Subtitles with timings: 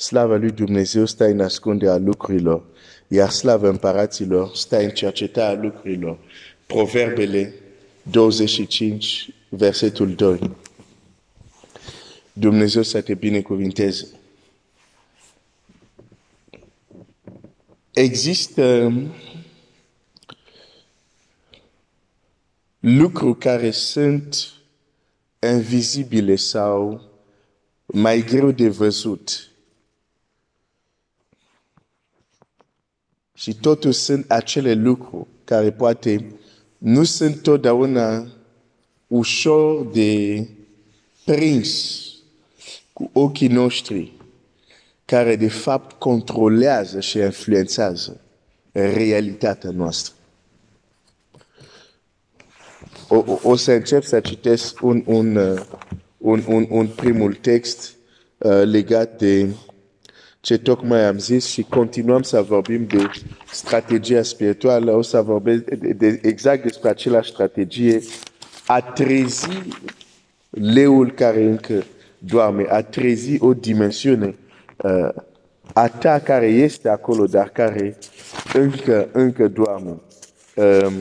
[0.00, 2.62] Slava lui Dumnezeu stă în ascunderea lucrurilor,
[3.08, 6.18] iar slava împăraților stă în cercetarea lucrurilor.
[6.66, 7.54] Proverbele
[8.02, 10.56] 25, versetul 2.
[12.32, 14.08] Dumnezeu să te binecuvinteze.
[17.92, 18.92] Există
[22.78, 24.52] lucruri care sunt
[25.52, 27.02] invizibile sau
[27.86, 29.49] mai greu de văzut.
[33.40, 36.34] Și totuși sunt acele lucruri care poate
[36.78, 38.26] nu sunt totdeauna
[39.06, 40.46] ușor de
[41.24, 42.00] prins
[42.92, 44.12] cu ochii noștri,
[45.04, 48.20] care de fapt controlează și influențează
[48.72, 50.14] realitatea noastră.
[53.08, 55.60] O, o, o să încep să citesc un, un, uh,
[56.18, 57.94] un, un, un primul text
[58.38, 59.48] uh, legat de
[60.40, 63.10] ce tocmai am zis și continuăm să vorbim de
[63.52, 68.00] strategia spirituală, o să vorbim de, de, exact despre același strategie,
[68.66, 69.48] a trezi
[70.50, 71.84] leul care încă
[72.18, 74.36] doarme, a trezi o dimensiune
[74.76, 75.08] uh,
[75.72, 77.98] a ta care este acolo, dar care
[78.54, 80.00] încă, încă doarme.
[80.54, 80.92] Um,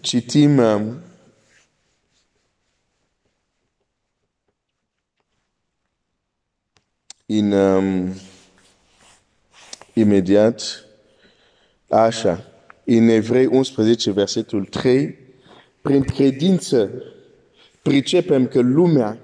[0.00, 0.96] citim um,
[7.26, 8.12] în um,
[9.92, 10.86] imediat
[11.88, 12.44] așa,
[12.84, 15.18] în Evrei 11, versetul 3,
[15.80, 16.90] prin credință
[17.82, 19.18] pricepem că lumea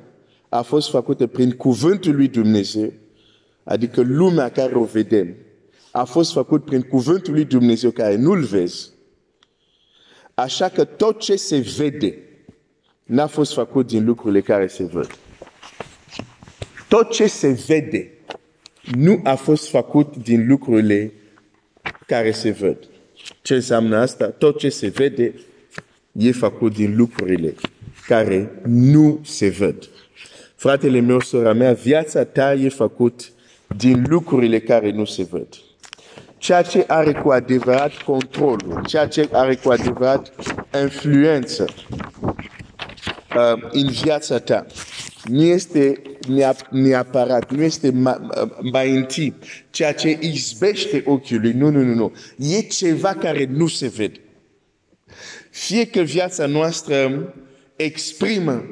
[0.49, 2.93] a fost făcută prin cuvântul lui Dumnezeu,
[3.65, 5.35] adică lumea care o vedem,
[5.91, 8.91] a fost făcut prin cuvântul lui Dumnezeu care nu-l vezi.
[10.35, 12.19] Așa că tot ce se vede
[13.05, 15.19] n-a fost făcut din lucrurile care se văd.
[16.91, 18.11] Tot ce se vede
[18.97, 21.13] nu a fost făcut din lucrurile
[22.07, 22.77] care se văd.
[23.43, 24.27] Ce înseamnă asta?
[24.27, 25.35] Tot ce se vede
[26.13, 27.55] e făcut din lucrurile
[28.07, 29.89] care nu se văd.
[30.55, 33.33] Fratele meu, sora mea, viața ta e făcut
[33.77, 35.49] din lucrurile care nu se văd.
[36.39, 40.33] Ceea ce are cu adevărat controlul, ceea ce are cu adevărat
[40.83, 41.65] influență
[43.37, 44.67] uh, în viața ta,
[45.25, 46.03] nu este
[46.71, 47.93] neapărat, nu este
[48.73, 49.35] mai întâi
[49.71, 51.53] ceea ce izbește ochiului.
[51.53, 52.13] Nu, nu, nu, nu.
[52.37, 54.21] E ceva care nu se vede.
[55.51, 57.35] Fie că viața noastră
[57.77, 58.65] exprimă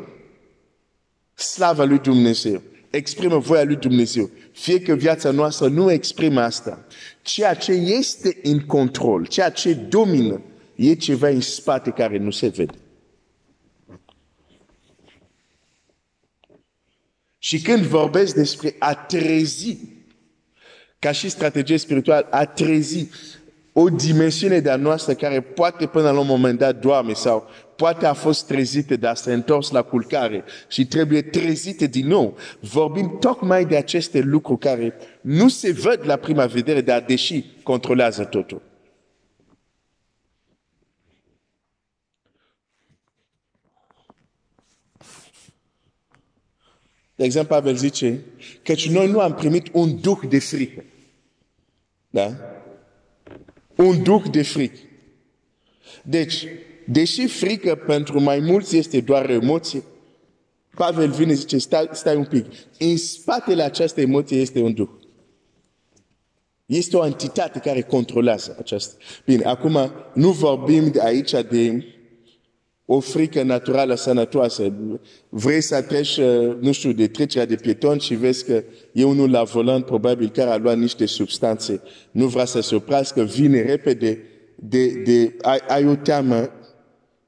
[1.35, 6.87] slava lui Dumnezeu, exprimă voia lui Dumnezeu, fie că viața noastră nu exprimă asta,
[7.23, 10.41] ceea ce este în control, ceea ce domină,
[10.75, 12.75] e ceva în spate care nu se vede.
[17.39, 19.79] Și când vorbesc despre a trezi,
[20.99, 23.09] ca și strategie spirituală, a trezi
[23.73, 28.13] o dimensiune de-a noastră care poate până la un moment dat doarme sau poate a
[28.13, 32.37] fost trezită, dar s-a întors la culcare și trebuie trezită din nou.
[32.61, 38.25] Vorbim tocmai de aceste lucruri care nu se văd la prima vedere, dar deși controlează
[38.25, 38.68] totul.
[47.19, 48.25] De exemplu, Pavel zice
[48.63, 50.85] că noi nu am primit un duc de frică.
[52.11, 52.37] Da?
[53.77, 54.79] Un duc de frică.
[56.03, 56.47] Deci,
[56.87, 59.83] deși frică pentru mai mulți este doar emoție,
[60.75, 62.47] Pavel vine și zice, stai, stai un pic.
[62.79, 64.91] În spatele acestei emoție este un duc.
[66.67, 68.95] Este o entitate care controlează aceasta.
[69.25, 71.85] Bine, acum nu vorbim aici de
[72.91, 74.73] o frică naturală sănătoasă.
[75.29, 78.63] Vrei să treci, uh, nu știu, de trecerea de pieton și vezi că
[78.93, 83.23] e unul la volant, probabil care a luat niște substanțe, nu vrea să se oprească,
[83.23, 84.23] vine repede,
[84.55, 86.51] de, de, ai, ai o teamă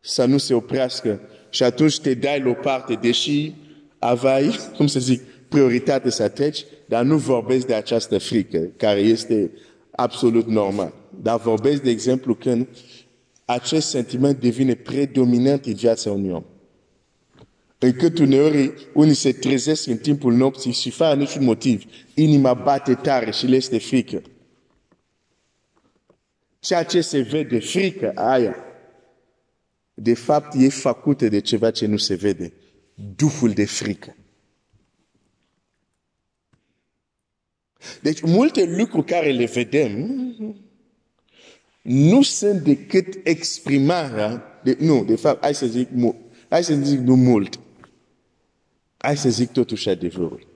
[0.01, 1.21] să nu se oprească
[1.51, 3.53] și atunci te dai la o parte, deși
[3.99, 9.51] aveai, cum să zic, prioritate să treci, dar nu vorbesc de această frică, care este
[9.91, 10.93] absolut normal.
[11.23, 12.67] Dar vorbesc, de exemplu, când
[13.51, 16.45] acest sentiment devine predominant în viața unui om.
[17.79, 23.31] Încât uneori unii se trezesc în timpul nopții și fără niciun motiv, inima bate tare
[23.31, 24.23] și le este frică.
[26.59, 28.57] Ceea ce se vede, frică aia,
[29.95, 32.53] de fapt e făcută de ceva ce nu se vede.
[33.17, 34.17] Duhul de frică.
[38.03, 40.25] Deci multe lucruri care le vedem
[41.83, 45.89] nu sunt decât exprimarea, de, nu, de fapt, hai să zic,
[46.49, 47.59] hai să zic nu mult.
[48.97, 50.47] Hai să zic totuși adevărul.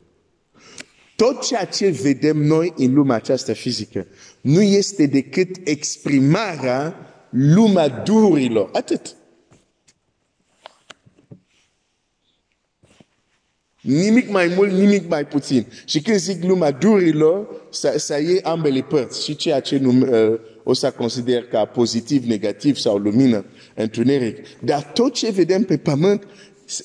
[1.16, 4.06] Tot ceea ce vedem noi în lumea aceasta fizică
[4.40, 6.96] nu este decât exprimarea
[7.30, 8.68] lumea durilor.
[8.72, 9.16] Atât.
[13.80, 15.66] Nimic mai mult, nimic mai puțin.
[15.84, 19.24] Și când zic lumea durilor, să, să iei ambele părți.
[19.24, 23.44] Și ceea ce num, uh, o să consider ca pozitiv, negativ sau lumină,
[23.74, 24.36] întuneric.
[24.60, 26.26] Dar tot ce vedem pe pământ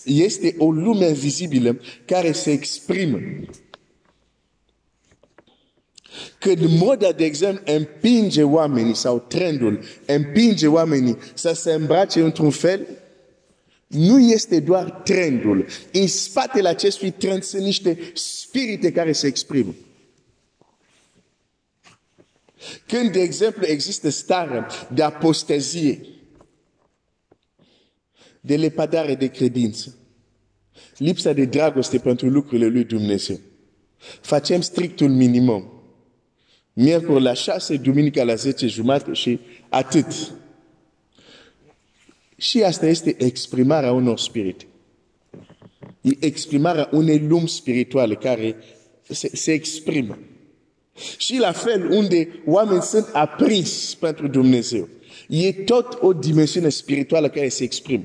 [0.06, 3.20] este o lume vizibilă care se exprimă.
[6.40, 12.88] Când moda, de exemplu, împinge oamenii sau trendul împinge oamenii să se îmbrace într-un fel,
[13.88, 15.66] nu este doar trendul.
[15.92, 19.76] În spatele acestui trend sunt niște spirite care se exprimă.
[22.88, 26.00] Când, de exemplu, există stare de apostazie,
[28.42, 29.98] de lepădare de credință,
[30.98, 33.40] lipsa de dragoste pentru lucrurile lui Dumnezeu,
[34.22, 35.74] facem strictul minimum.
[36.74, 39.40] Miercuri la șase, duminica la zece jumate și
[39.70, 40.34] atât.
[42.38, 44.66] Și asta este exprimarea unor spirite.
[46.02, 48.56] E exprimarea unei lumi spirituale care
[49.02, 50.18] se, se exprimă.
[51.18, 54.88] Și la fel unde oamenii sunt aprins pentru Dumnezeu.
[55.28, 58.04] E tot o dimensiune spirituală care se exprimă.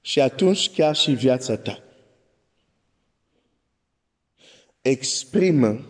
[0.00, 1.82] Și atunci chiar și viața ta
[4.88, 5.86] exprimă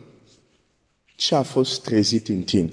[1.17, 2.73] ce a fost trezit în tine.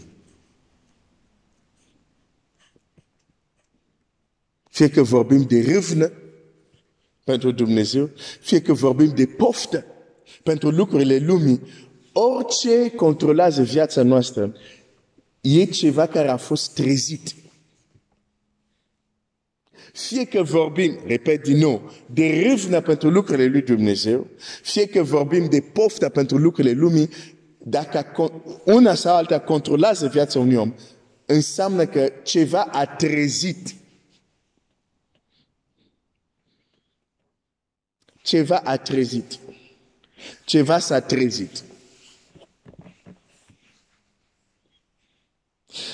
[4.75, 6.11] Fie că vorbim de râvnă
[7.23, 8.09] pentru Dumnezeu,
[8.41, 9.85] fie că vorbim de poftă
[10.43, 11.61] pentru lucrurile lumii,
[12.11, 14.55] orice controlează viața noastră
[15.41, 17.35] e ceva care a fost trezit.
[19.93, 24.27] Fie că vorbim, repet din nou, de râvnă pentru lucrurile lui Dumnezeu,
[24.61, 27.09] fie că vorbim de poftă pentru lucrurile lumii,
[27.57, 28.31] dacă
[28.65, 30.73] una sau alta controlează viața unui om,
[31.25, 33.83] înseamnă că ceva a trezit.
[38.25, 39.39] Ceva a trezit.
[40.45, 41.63] Ceva s-a trezit.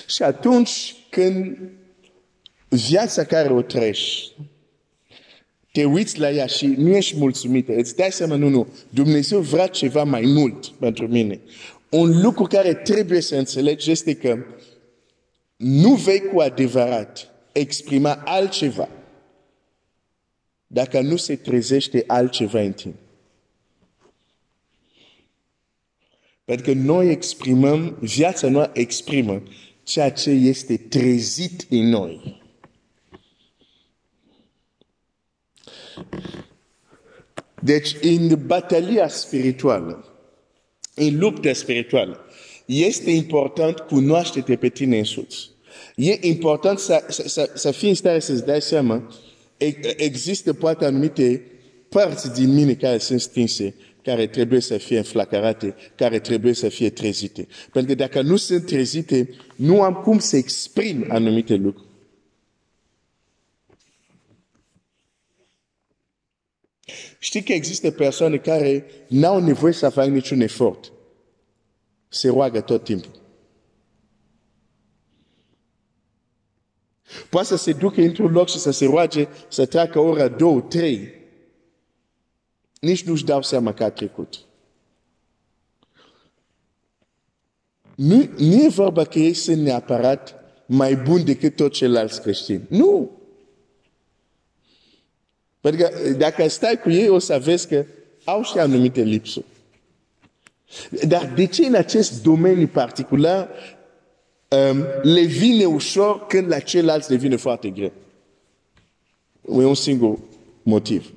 [0.08, 1.58] Și atunci când
[2.70, 4.32] viața care o treci,
[5.72, 9.68] te uiți la ea și nu ești mulțumit, îți dai seama, nu, nu, Dumnezeu vrea
[9.68, 11.40] ceva mai mult pentru mine.
[11.90, 14.46] Un lucru care trebuie să înțelegi este că
[15.56, 18.90] nu vei cu adevărat exprima altceva
[20.74, 22.96] dacă nu se trezește altceva în tine.
[26.46, 29.44] Pentru că noi exprimăm, viața noastră exprimă
[29.84, 32.42] ceea ce este trezit în noi.
[37.64, 40.06] Deci, în batalia spirituală,
[40.96, 42.20] în lupta spirituală,
[42.66, 45.50] este important cunoaște-te pe tine însuți.
[45.96, 49.14] E important să, să, să, să fii în stare să-ți dai seama,
[49.98, 51.44] există poate anumite
[51.90, 56.90] părți din mine care sunt stinse, care trebuie să fie înflacarate, care trebuie să fie
[56.90, 57.48] trezite.
[57.72, 61.90] Pentru că dacă nu sunt trezite, nu am cum să exprim anumite lucruri.
[67.20, 70.92] Știi că există persoane care n-au nevoie să facă niciun efort.
[72.08, 73.21] Se roagă tot timpul.
[77.30, 81.20] Poate să se ducă într-un loc și să se roage să treacă ora două, trei.
[82.80, 84.40] Nici nu-și dau seama că a trecut.
[87.96, 92.66] Nu, nu e vorba că ei sunt neapărat mai buni decât toți ceilalți creștini.
[92.70, 93.12] Nu!
[95.60, 97.86] Pentru că dacă stai cu ei, o să vezi că
[98.24, 99.46] au și anumite lipsuri.
[101.08, 103.56] Dar de ce în acest domeniu particular um,
[105.02, 107.92] le vine ușor când la ceilalți le vine foarte greu?
[109.42, 110.20] E un singur
[110.64, 111.14] motiv.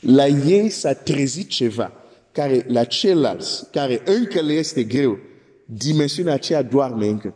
[0.00, 1.92] La ei s-a trezit ceva
[2.32, 5.18] care la ceilalți, care încă le este greu,
[5.64, 7.34] dimensiunea aceea doarme încă.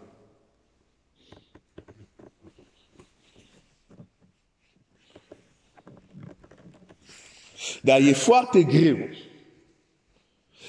[7.83, 8.97] Dar e foarte greu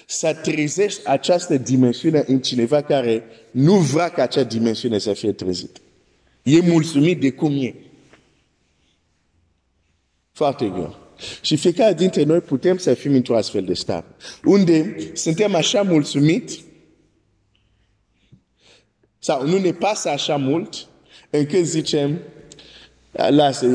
[0.05, 5.79] să trezești această dimensiune în cineva care nu vrea ca acea dimensiune să fie trezită.
[6.43, 7.75] E mulțumit de cum e.
[10.31, 10.95] Foarte greu.
[11.41, 14.05] Și fiecare dintre noi putem să fim într-o astfel de stare.
[14.43, 16.63] Unde suntem așa mulțumiți
[19.25, 20.87] Sau nu ne pasă așa mult
[21.29, 22.19] încât zicem,
[23.11, 23.67] lasă,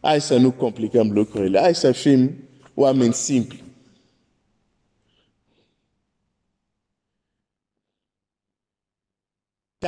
[0.00, 3.62] hai să nu complicăm lucrurile, hai să fim oameni simpli.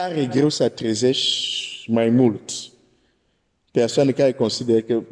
[0.00, 2.50] Tare greu să trezești mai mult
[3.70, 5.02] persoane care consideră că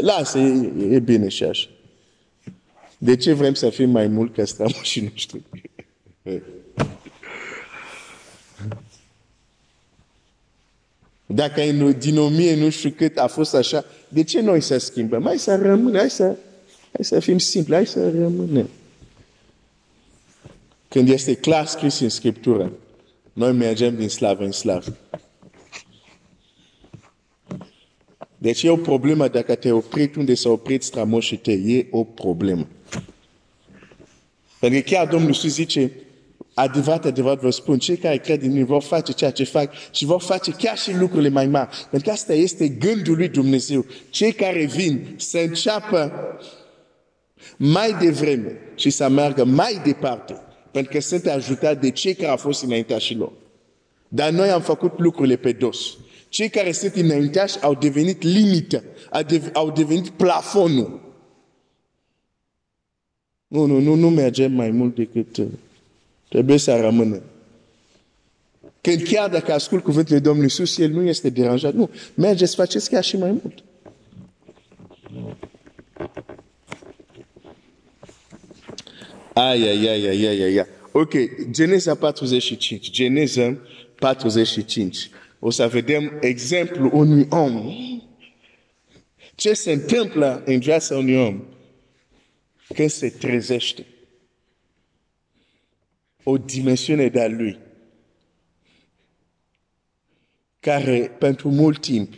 [0.00, 1.68] lasă, e, e bine și așa.
[2.98, 5.42] De ce vrem să fim mai mult ca strămoșii noștri?
[11.26, 11.62] Dacă
[11.98, 15.22] din o mie nu știu cât a fost așa, de ce noi să schimbăm?
[15.24, 16.24] Hai să rămânem, hai să,
[16.92, 18.68] hai să fim simpli, hai să rămânem.
[20.88, 22.72] Când este clar scris în Scriptură,
[23.38, 24.96] noi mergem din slavă în slavă.
[28.38, 31.76] Deci e o problemă dacă te-ai oprit unde s-a oprit strămoșii tăi.
[31.76, 32.68] E o problemă.
[34.60, 35.92] Pentru că chiar Domnul Iisus zice,
[36.54, 40.04] adevărat, adevărat vă spun, cei care cred în mine vor face ceea ce fac și
[40.04, 41.68] vor face chiar și lucrurile mai mari.
[41.90, 43.86] Pentru că asta este gândul lui Dumnezeu.
[44.10, 46.12] Cei care vin să înceapă
[47.56, 50.42] mai devreme și să meargă mai departe.
[50.70, 53.32] Pentru că sunt ajutați de cei care au fost înaintea și lor.
[54.08, 55.96] Dar noi am făcut lucrurile pe dos.
[56.28, 58.84] Cei care sunt înaintași au devenit limită,
[59.52, 61.00] au devenit plafonul.
[63.46, 65.46] Nu, nu, nu, nu mergem mai mult decât uh,
[66.28, 67.22] trebuie să rămână.
[68.80, 71.74] Când chiar dacă ascult cuvântul lui Domnul Iisus, El nu este deranjat.
[71.74, 73.62] Nu, mergeți, faceți chiar și mai mult.
[79.38, 80.66] Ai, ai, ai, ai, ai, ai.
[80.92, 81.14] Ok,
[81.50, 82.90] Geneza 45.
[82.90, 83.58] Geneza
[83.94, 87.72] 45 o să vedem exemplul unui om.
[89.34, 91.42] Ce se întâmplă în viața unui om
[92.74, 93.86] când se trezește.
[96.22, 97.58] O dimensiune de-a lui
[100.60, 102.14] care pentru mult timp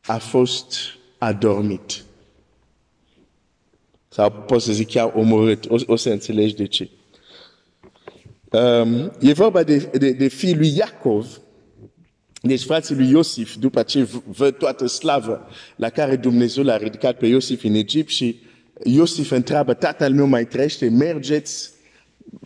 [0.00, 0.78] a fost
[1.18, 2.04] adormit.
[4.12, 5.70] Sau pot să zic chiar omorât.
[5.70, 6.90] O, o să înțelegi de ce.
[8.50, 11.40] Um, e vorba de, de, de fiul lui Iacov,
[12.42, 17.26] deci frații lui Iosif, după ce văd toată slavă la care Dumnezeu l-a ridicat pe
[17.26, 18.40] Iosif în Egipt și
[18.84, 21.70] Iosif întreabă, tatăl meu mai trăiește, mergeți,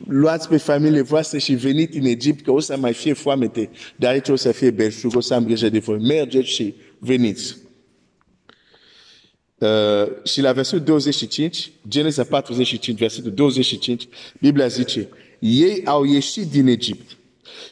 [0.09, 4.13] luați pe familie voastră și veniți în Egipt, că o să mai fie foamete, dar
[4.13, 5.99] aici o să fie belșug, o să am grijă de voi.
[5.99, 7.66] Mergeți și veniți.
[9.59, 9.69] Uh,
[10.25, 14.09] și la versetul 25, Geneza 45, versetul 25,
[14.41, 15.09] Biblia zice,
[15.39, 17.17] ei au ieșit din Egipt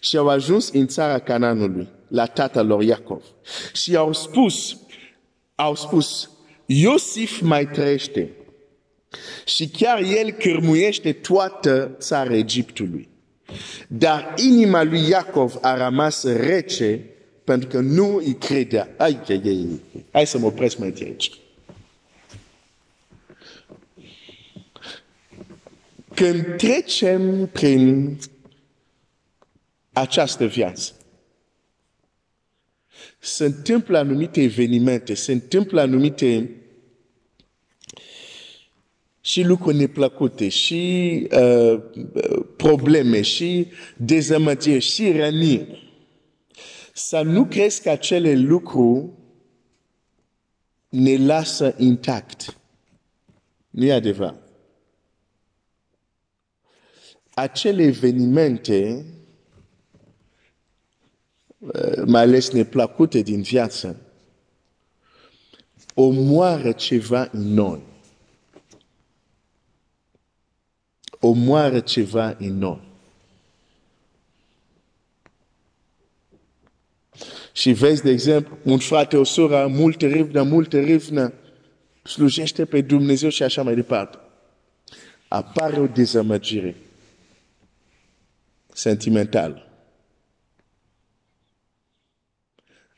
[0.00, 3.23] și au ajuns în țara Canaanului la tatăl lor Iacov.
[3.73, 4.76] Și au spus,
[5.55, 6.31] au spus,
[6.67, 8.31] Iosif mai trăiește.
[9.45, 13.09] Și chiar el cârmuiește toată țara Egiptului.
[13.88, 17.05] Dar inima lui Iacov a rămas rece
[17.45, 18.95] pentru că nu îi credea.
[18.99, 19.81] Ai, ai, ai,
[20.12, 21.31] hai să mă opresc mai aici.
[26.14, 28.18] Când trecem prin
[29.92, 30.92] această viață,
[33.18, 36.50] se întâmplă anumite evenimente, se întâmplă anumite
[39.21, 41.83] și lucruri neplăcute, și uh,
[42.56, 43.66] probleme, și
[43.97, 45.92] dezamăgiri, și răniri.
[46.92, 49.06] Să nu crezi că acele lucruri
[50.88, 52.56] ne lasă intact.
[53.71, 54.44] Nu e adevărat.
[57.35, 59.05] Acele evenimente
[61.73, 63.97] Eh, mai ales neplăcute din viață,
[65.95, 67.83] omoară ceva în noi.
[71.21, 72.81] Omoară ceva în noi.
[77.53, 81.33] Și vezi, de exemplu, un frate, o soră, multe rivnă, multe rivnă,
[82.03, 84.19] slujește pe Dumnezeu și așa mai departe.
[85.29, 86.76] Apare o dezamăgire
[88.75, 89.69] sentimentală.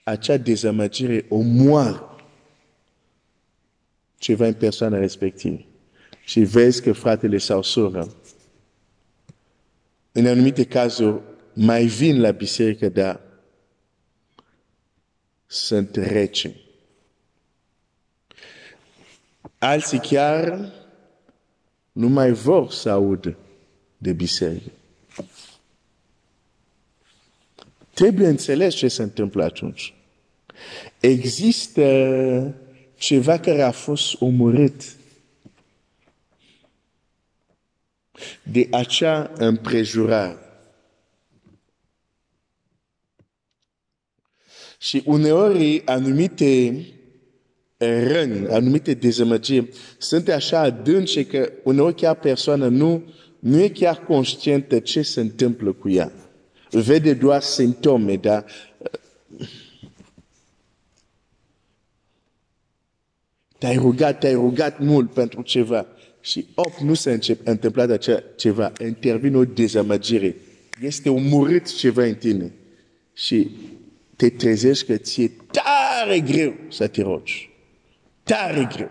[0.09, 2.17] acea dezamăgire omoară
[4.19, 5.65] ceva în persoana respectivă.
[6.25, 8.15] Și vezi că fratele sau soră,
[10.13, 11.21] în anumite cazuri,
[11.53, 13.21] mai vin la biserică, dar
[15.47, 16.61] sunt rece.
[19.59, 20.73] Alții chiar
[21.93, 23.37] nu mai vor să audă
[23.99, 24.71] de biserică.
[27.97, 29.95] Trebuie înțeles ce se întâmplă atunci.
[31.01, 31.85] Există
[32.95, 34.97] ceva care a fost omorât
[38.43, 40.39] de acea împrejurare.
[44.79, 46.67] Și uneori anumite
[47.77, 54.05] eh, răni, anumite dezamăgiri sunt așa adânci că uneori chiar persoana nu, nu e chiar
[54.05, 56.26] conștientă ce se întâmplă cu ea.
[56.81, 58.45] Vede doar simptome, dar
[63.59, 65.87] te-ai rugat, te-ai rugat mult pentru ceva
[66.21, 70.37] și op, nu s-a întâmplat acea ceva, intervine o dezamăgire.
[70.81, 72.53] Este omorât ceva în tine
[73.13, 73.51] și
[74.17, 77.51] te trezești că ți-e tare greu să te rogi.
[78.23, 78.91] Tare greu.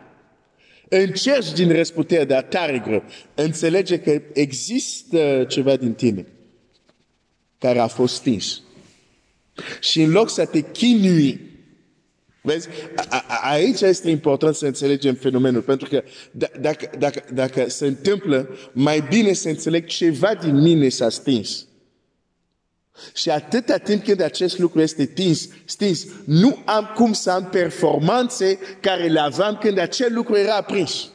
[0.90, 3.04] Încerci din răsputere, dar tare greu.
[3.36, 6.26] Înțelege că există ceva din tine
[7.60, 8.62] care a fost stins.
[9.80, 11.42] Și în loc să te chinui,
[12.42, 16.04] vezi, a, a, aici este important să înțelegem fenomenul, pentru că
[16.60, 21.66] dacă, dacă, dacă se întâmplă, mai bine să înțeleg ceva din mine s-a stins.
[23.14, 28.60] Și atâta timp când acest lucru este stins, stins, nu am cum să am performanțe
[28.80, 31.10] care le aveam când acel lucru era prins.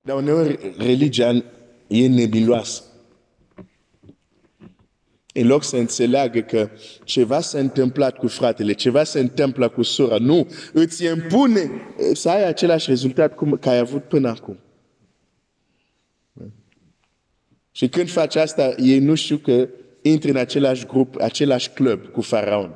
[0.00, 1.44] Dar uneori religia
[1.86, 2.82] e nebiloasă.
[5.32, 6.70] În loc să înțeleagă că
[7.04, 11.70] ceva s-a întâmplat cu fratele, ceva se întâmplă cu sora, nu, îți impune
[12.12, 14.58] să ai același rezultat cum că ai avut până acum.
[17.70, 19.68] Și când faci asta, ei nu știu că
[20.02, 22.74] intri în același grup, același club cu faraon.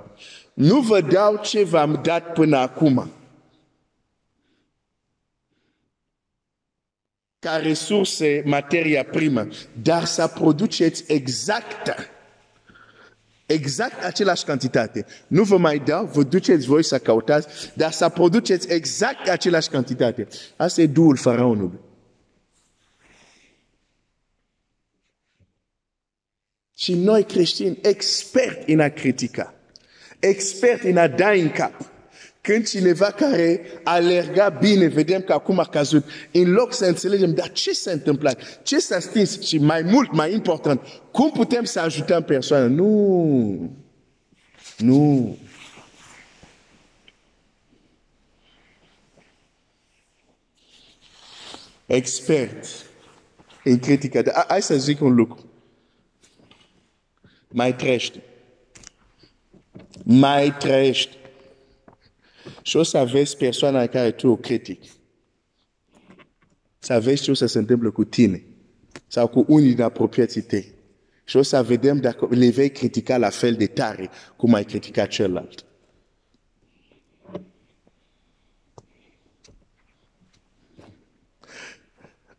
[0.55, 3.11] Nu vă dau ce v-am dat până acum.
[7.41, 9.49] Ca resurse, materia primă,
[9.83, 12.09] dar să produceți exact
[13.47, 15.07] exact același cantitate.
[15.27, 20.29] Nu vă mai dau, vă duceți voi să căutați, dar să produceți exact același cantitate.
[20.57, 21.79] Asta e duul faraonului.
[26.77, 29.55] Și noi creștini, experti în a critica,
[30.19, 31.91] experti în a da în cap.
[32.41, 37.53] Când cineva care alerga bine, vedem că acum a căzut, în loc să înțelegem, dar
[37.53, 38.63] ce s-a întâmplat?
[38.63, 39.41] Ce s-a stins?
[39.41, 40.81] Și mai mult, mai important,
[41.13, 42.67] cum putem să ajutăm persoana?
[42.67, 43.77] Nu!
[44.77, 45.39] Nu!
[51.87, 52.67] Expert
[53.65, 54.45] în critică.
[54.49, 55.51] Hai să zic un lucru
[57.49, 58.23] mai trăiește.
[60.05, 61.20] Mai trăiește.
[62.63, 64.83] Și o să vezi persoana care tu o critic.
[66.79, 68.45] Să vezi ce o să se întâmplă cu tine.
[69.07, 70.75] Sau cu unii din apropiații tăi.
[71.25, 75.09] Și o să vedem dacă le vei critica la fel de tare cum ai criticat
[75.09, 75.65] celălalt.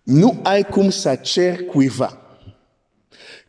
[0.04, 2.22] Nu ai cum să cer cuiva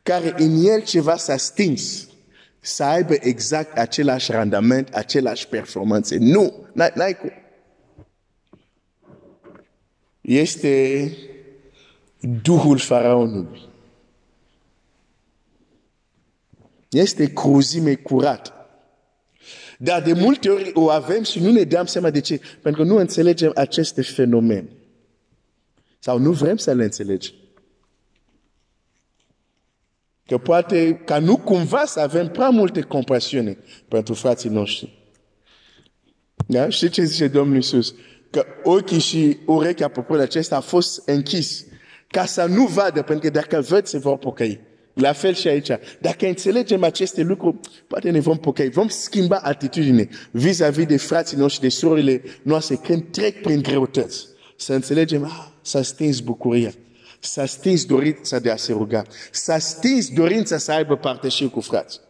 [0.02, 2.08] care în el ceva s-a stins,
[2.60, 6.16] să aibă exact același randament, același performanțe.
[6.16, 7.32] Nu, n-ai cum.
[10.20, 11.12] Este
[12.42, 13.60] Duhul Faraonului.
[16.88, 18.52] Este cruzime curat.
[19.78, 22.40] Dar de multe ori o avem și nu ne dăm seama de ce.
[22.62, 24.68] Pentru că nu înțelegem aceste fenomene.
[25.98, 27.34] Sau nu vrem să le înțelegem.
[30.26, 33.58] Că poate ca nu cumva să avem prea multe compasiune
[33.88, 35.01] pentru frații noștri.
[36.46, 36.68] Da?
[36.68, 37.94] Și ce zice Domnul Iisus?
[38.30, 41.64] Că ochii și urechea poporului acesta a fost închis
[42.06, 44.60] ca să nu vadă, pentru că dacă văd se vor pocăi.
[44.94, 45.70] La fel și aici.
[46.00, 48.70] Dacă înțelegem aceste lucruri, poate ne vom pocăi.
[48.70, 54.26] Vom schimba atitudine vis-a-vis de frații noștri, de surorile noastre, când trec prin greutăți.
[54.56, 56.72] Să înțelegem, ah, s-a stins bucuria
[57.24, 59.04] s-a stins dorința de a se ruga.
[59.30, 62.00] S-a stins dorința să aibă parte și cu frați.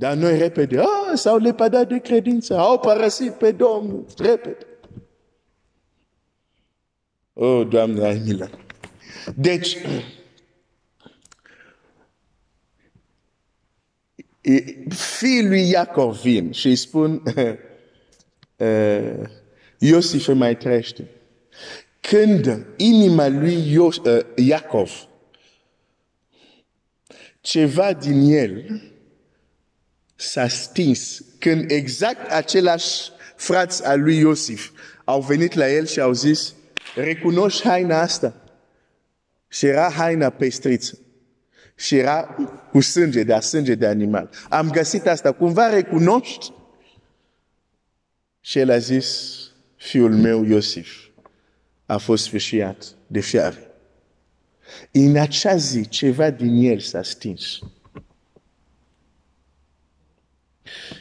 [0.00, 4.66] Dar noi repede, ah, s-au lepădat de credință, au părăsit pe Domnul, repede.
[7.32, 8.50] Oh, Doamne, ai milă.
[9.36, 9.76] Deci,
[14.88, 17.22] fiul lui Iacov vin și îi spun,
[18.56, 19.28] uh,
[19.88, 21.08] Iosif mai trăiește.
[22.00, 25.08] Când inima lui Ios, uh, Iacov,
[27.40, 28.80] ceva din el
[30.20, 34.70] s-a stins, când exact același frați al lui Iosif
[35.04, 36.54] au venit la el și au zis,
[36.94, 38.34] recunoști haina asta.
[39.48, 40.98] Și era haina pestriță.
[41.74, 42.22] Și era
[42.70, 44.30] cu sânge, de sânge de animal.
[44.48, 45.32] Am găsit asta.
[45.32, 46.52] Cumva recunoști?
[48.40, 49.38] Și el a zis,
[49.76, 50.90] fiul meu Iosif
[51.86, 53.70] a fost sfârșiat de fiare.
[54.90, 57.58] În acea zi, ceva din el s-a stins.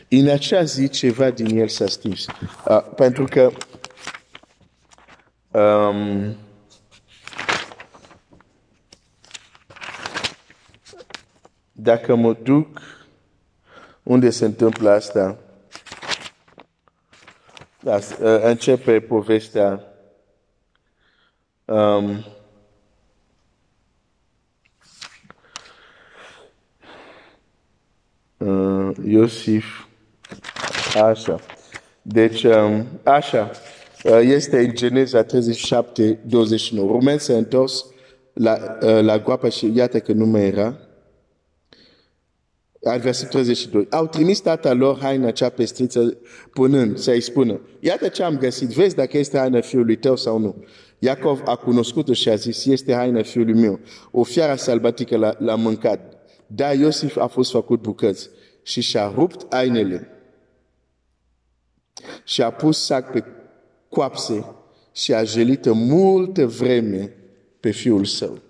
[0.09, 2.25] În acea zi, ceva din el s-a stins.
[2.65, 3.51] Uh, pentru că
[5.59, 6.35] um,
[11.71, 12.81] dacă mă duc
[14.03, 15.37] unde se întâmplă asta,
[17.79, 19.83] da, uh, începe povestea
[21.65, 22.25] um,
[29.07, 29.65] Iosif,
[31.01, 31.39] așa.
[32.01, 33.51] Deci, um, așa,
[34.03, 36.91] uh, este în Geneza 37, 29.
[36.91, 37.85] Rumen s-a întors
[38.33, 40.77] la, uh, la groapa și iată că nu mai era.
[42.83, 43.87] Al versetul 32.
[43.89, 46.17] Au trimis tata lor haina cea pestriță
[46.53, 50.63] punând, să-i spună, iată ce am găsit, vezi dacă este haina fiului tău sau nu.
[50.99, 53.79] Iacov a cunoscut-o și a zis, este haina fiului meu.
[54.11, 56.13] O fiară sălbatică l-a mâncat.
[56.47, 58.29] Dar Iosif a fost făcut bucăți
[58.69, 60.07] și și-a rupt hainele
[62.23, 63.23] și a pus sac pe
[63.89, 64.45] coapse
[64.93, 67.13] și a jelit multă vreme
[67.59, 68.41] pe fiul său.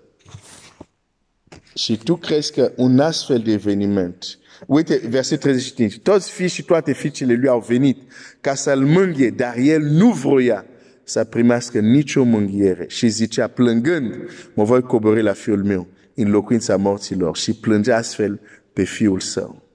[1.74, 6.92] Și tu crezi că un astfel de eveniment, uite, verset 35, toți fii și toate
[6.92, 7.98] fiicele lui au venit
[8.40, 10.64] ca să-l mânghe, dar el nu vroia
[11.04, 14.14] să primească nicio mânghiere și zicea, plângând,
[14.54, 18.40] mă voi coborî la fiul meu în locuința morților și plângea astfel
[18.72, 19.69] pe fiul său.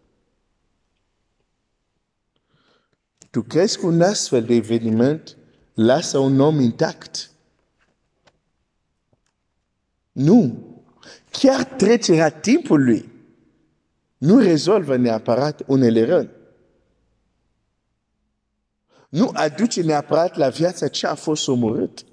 [3.36, 5.38] Tu crezi că un astfel de eveniment
[5.74, 7.32] lasă un om intact?
[10.12, 10.64] Nu.
[11.32, 13.12] Chiar trecerea timpului
[14.18, 16.30] nu rezolvă neapărat unele răni.
[19.10, 22.06] Nu aduce neapărat la viața ce a fost omorât.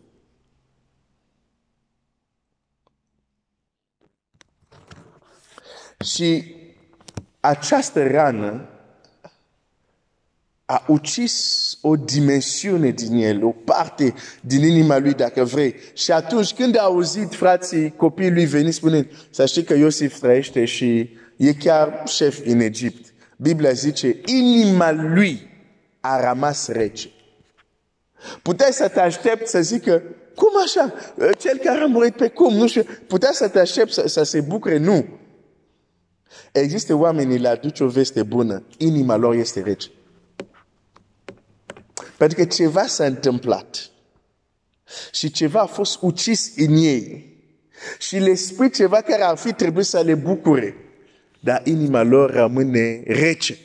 [6.04, 6.54] Și
[7.40, 8.71] această rană
[10.72, 15.74] a ucis o dimensiune din el, o parte din inima lui, dacă vrei.
[15.94, 20.64] Și atunci când a auzit frații copiii lui veni spunând, să știi că Iosif trăiește
[20.64, 23.14] și e chiar șef în Egipt.
[23.37, 25.50] Biblia zice, inima lui
[26.00, 27.11] a rămas rece.
[28.42, 30.02] Puteai să te aștepți să zică,
[30.35, 30.94] cum așa?
[31.38, 32.54] Cel care a murit pe cum?
[32.54, 32.82] Nu știu.
[33.06, 34.78] Puteai să te aștepți să, să se bucure?
[34.78, 35.06] Nu.
[36.52, 39.88] Există oameni, le aduce o veste bună, inima lor este rece.
[42.22, 43.90] Pentru că ceva s-a întâmplat.
[45.12, 47.37] Și ceva a fost ucis în ei.
[47.98, 50.74] Și le spui ceva care ar fi trebuit să le bucure.
[51.40, 53.58] Dar inima lor rămâne rece.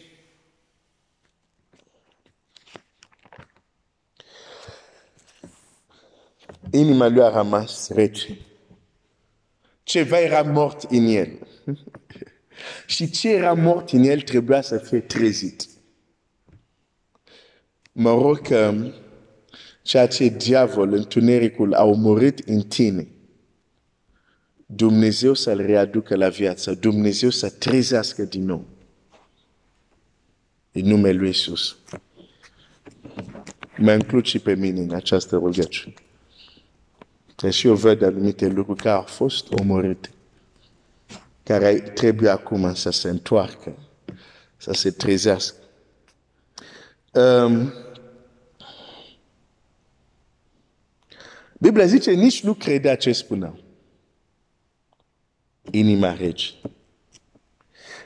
[6.71, 8.37] Inima lui a rămas rece.
[9.83, 11.47] Ceva era mort în el.
[12.85, 15.75] Și ce era mort în el trebuia să fie trezit
[17.99, 18.73] mă rog că
[19.81, 23.07] ceea ce diavol, întunericul, a omorât în tine,
[24.65, 28.65] Dumnezeu să-l readucă la viață, Dumnezeu să trezească din nou.
[30.71, 31.77] În numele Lui Iisus.
[33.77, 35.93] Mă includ și pe mine în această rugăciune.
[37.35, 40.09] Că și eu văd anumite lucruri care au fost omorâte,
[41.43, 43.77] care trebuie acum să se întoarcă,
[44.57, 45.55] să se trezească.
[47.11, 47.73] Um,
[51.59, 53.59] Biblia zice, nici nu credea ce spunea.
[55.71, 56.45] Inima rege.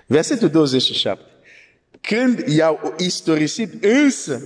[0.05, 1.23] Versetul 27.
[2.01, 4.41] Când i-au istorisit însă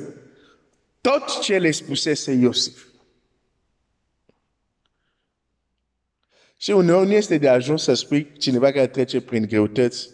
[1.01, 2.85] tot ce le spusese Iosif.
[6.57, 10.09] Și uneori nu este de ajuns să spui cineva care trece prin greutăți,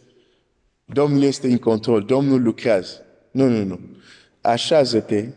[0.86, 3.06] Domnul este în control, Domnul lucrează.
[3.32, 3.80] Nu, nu, nu.
[4.41, 5.30] Așează-te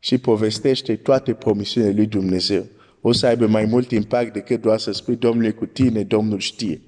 [0.00, 2.66] și povestește toate promisiunile lui Dumnezeu,
[3.00, 6.38] o să aibă mai mult impact decât doar să spui Domnul e cu tine, Domnul
[6.38, 6.80] știe.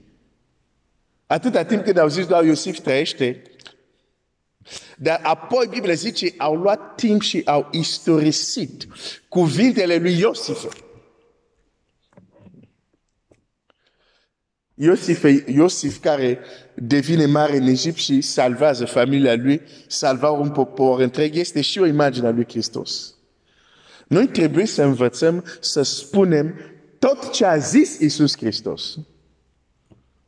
[1.26, 3.42] Atâta timp când au zis doar Iosif trăiește,
[4.96, 8.86] dar apoi Biblia zice, au luat timp și au istorisit
[9.28, 10.82] cuvintele lui Iosif.
[14.74, 16.38] Iosif, Iosif care
[16.74, 21.86] devine mare în Egipt și salvează familia lui, salva un popor întreg, este și o
[21.86, 23.14] imagine a lui Hristos.
[24.06, 26.54] Noi trebuie să învățăm să spunem
[26.98, 28.98] tot ce a zis Iisus Hristos.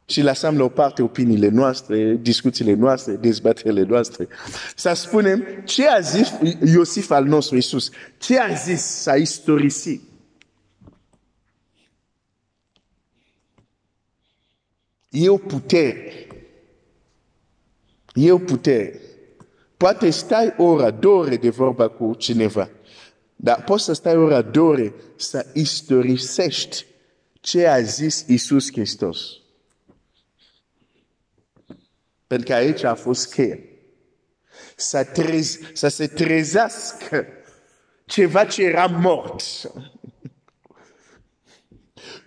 [0.06, 4.28] Și lăsăm la o parte opiniile noastre, discuțiile noastre, dezbaterile noastre.
[4.76, 6.32] Să spunem ce a zis
[6.64, 10.02] Iosif al nostru Iisus, ce a zis, să istorisit.
[15.08, 16.23] E o putere.
[18.14, 19.00] E o putere.
[19.76, 22.70] Poate stai ora, două ore de vorba cu cineva.
[23.36, 26.86] Dar poți să stai ora, două ore să istorisești
[27.40, 29.20] ce a zis Isus Hristos.
[32.26, 33.58] Pentru că aici a fost cheia.
[34.76, 37.26] Să, trez, să se trezească
[38.06, 39.42] ceva ce era mort.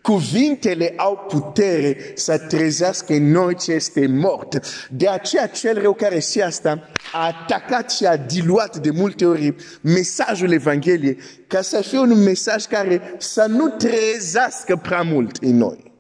[0.08, 4.60] Cuvintele au putere să trezească în noi ce este mort.
[4.90, 9.56] De aceea cel rău care și asta a atacat și a diluat de multe ori
[9.82, 11.18] mesajul Evangheliei
[11.48, 15.94] ca să fie un mesaj care să nu trezească prea mult în noi.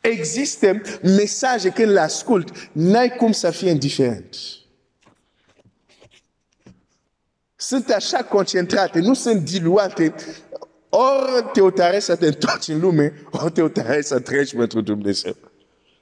[0.00, 4.34] Există mesaje când le ascult, n-ai cum să fie indiferent
[7.60, 10.14] sunt așa concentrate, nu sunt diluate.
[10.88, 15.36] Ori te otarezi să te întorci în lume, ori te otarezi să treci pentru Dumnezeu.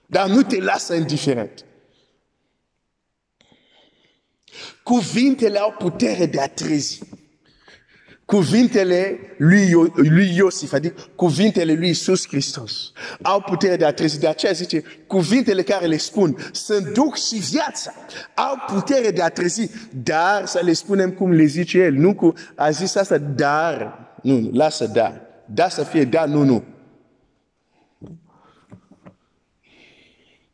[0.07, 1.64] Dar nu te lasă indiferent.
[4.83, 7.01] Cuvintele au putere de a trezi
[8.29, 14.19] cuvintele lui, lui Iosif, adică cuvintele lui Iisus Hristos, au putere de a trezi.
[14.19, 17.93] De aceea zice, cuvintele care le spun sunt duc și viața,
[18.35, 19.71] au putere de a trezi,
[20.03, 24.38] dar să le spunem cum le zice el, nu cu, a zis asta, dar, nu,
[24.38, 26.64] nu lasă da, da să fie da, nu, nu.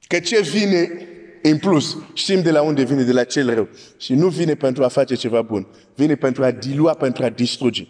[0.06, 1.08] Că ce vine
[1.46, 3.68] în plus, știm de la unde vine, de la cel rău.
[3.98, 5.66] Și nu vine pentru a face ceva bun.
[5.94, 7.88] Vine pentru a dilua, pentru a distruge.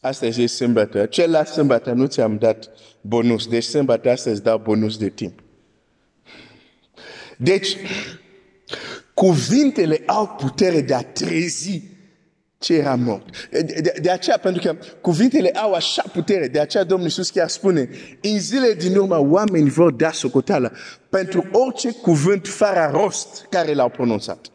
[0.00, 1.06] Asta este sâmbătă.
[1.06, 3.46] Celălalt sâmbătă nu ți-am dat bonus.
[3.46, 5.42] Deci sâmbătă asta îți dau bonus de timp.
[7.38, 7.76] Deci,
[9.14, 11.82] cuvintele au putere de a trezi
[12.62, 13.48] ce era mort.
[13.50, 17.48] De, de, de aceea, pentru că cuvintele au așa putere, de aceea Domnul Iisus chiar
[17.48, 17.88] spune,
[18.22, 20.72] în zile din urmă oameni vor da socoteală
[21.08, 24.46] pentru orice cuvânt fără rost care l-au pronunțat.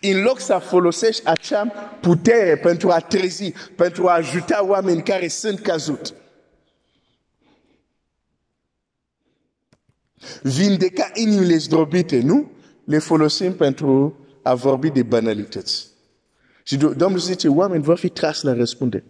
[0.00, 1.64] În loc să folosești acea
[2.00, 6.14] putere pentru a trezi, pentru a ajuta oameni care sunt căzuți.
[10.42, 12.50] Vindeca inimile zdrobite, nu?
[12.84, 15.95] Le folosim pentru a vorbi de banalități.
[16.68, 19.04] Și Domnul zice, oameni vor fi tras la răspunde.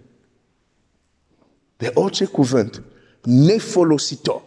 [1.77, 2.83] De orice cuvânt
[3.23, 4.43] nefolositor.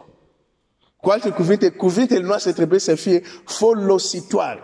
[0.97, 4.61] Cu alte cuvinte, cuvintele noastre trebuie să fie folositoare.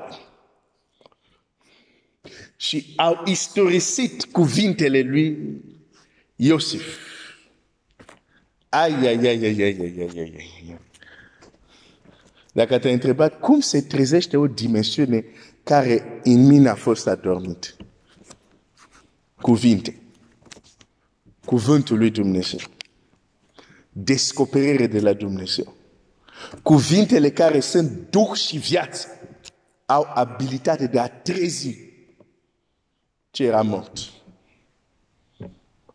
[2.55, 5.61] Și au istorisit cuvintele lui
[6.35, 6.97] Iosif.
[8.69, 10.79] Ai, ai, ai, ai, ai, ai, ai, ai, ai.
[12.53, 15.25] Dacă te-ai întrebat cum se trezește o dimensiune
[15.63, 17.67] care în mine a fost adormită
[19.45, 19.95] cuvinte.
[21.45, 22.59] Cuvântul lui Dumnezeu.
[23.91, 25.73] Descoperire de la Dumnezeu.
[26.61, 29.07] Cuvintele care sunt duh și viață
[29.85, 31.77] au abilitate de a trezi
[33.31, 33.97] ce era mort.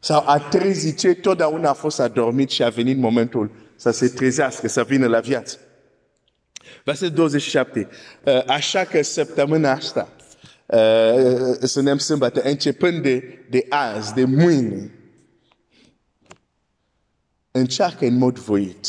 [0.01, 4.69] Sau a trezi ce totdeauna a fost adormit și a venit momentul să se trezească,
[4.69, 5.59] să vină la viață.
[6.85, 7.89] Verset 27.
[8.47, 10.20] Așa că săptămâna asta uh,
[11.63, 14.91] suntem sâmbătă, începând de, de azi, de mâine,
[17.51, 18.87] încearcă în mod voit,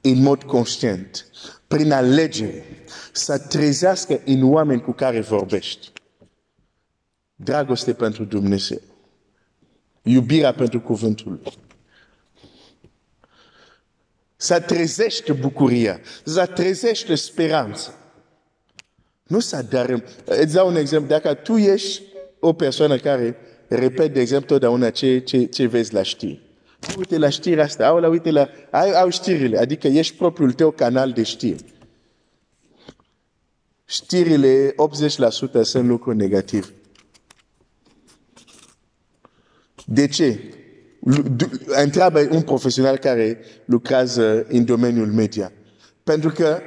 [0.00, 1.26] în mod conștient,
[1.66, 2.64] prin alegere,
[3.12, 5.92] să trezească în oameni cu care vorbești.
[7.34, 8.80] Dragoste pentru Dumnezeu.
[10.02, 11.52] Iubirea pentru cuvântul lui.
[14.36, 17.94] Să trezește bucuria, să trezește speranța.
[19.32, 20.02] Nu să dărâm.
[20.24, 21.08] Îți dau un exemplu.
[21.08, 22.02] Dacă tu ești
[22.40, 23.36] o persoană care
[23.68, 26.40] repete, de exemplu, totdeauna ce, ce, ce vezi la știri.
[26.98, 30.70] Uite la știri asta, au, la, uite la, ai, au știrile, adică ești propriul tău
[30.70, 31.64] canal de știri.
[33.84, 34.74] Știrile,
[35.60, 36.66] 80% sunt lucruri negative.
[39.84, 40.40] De ce?
[41.66, 45.52] Întreabă un profesional care lucrează în domeniul media.
[46.02, 46.62] Pentru că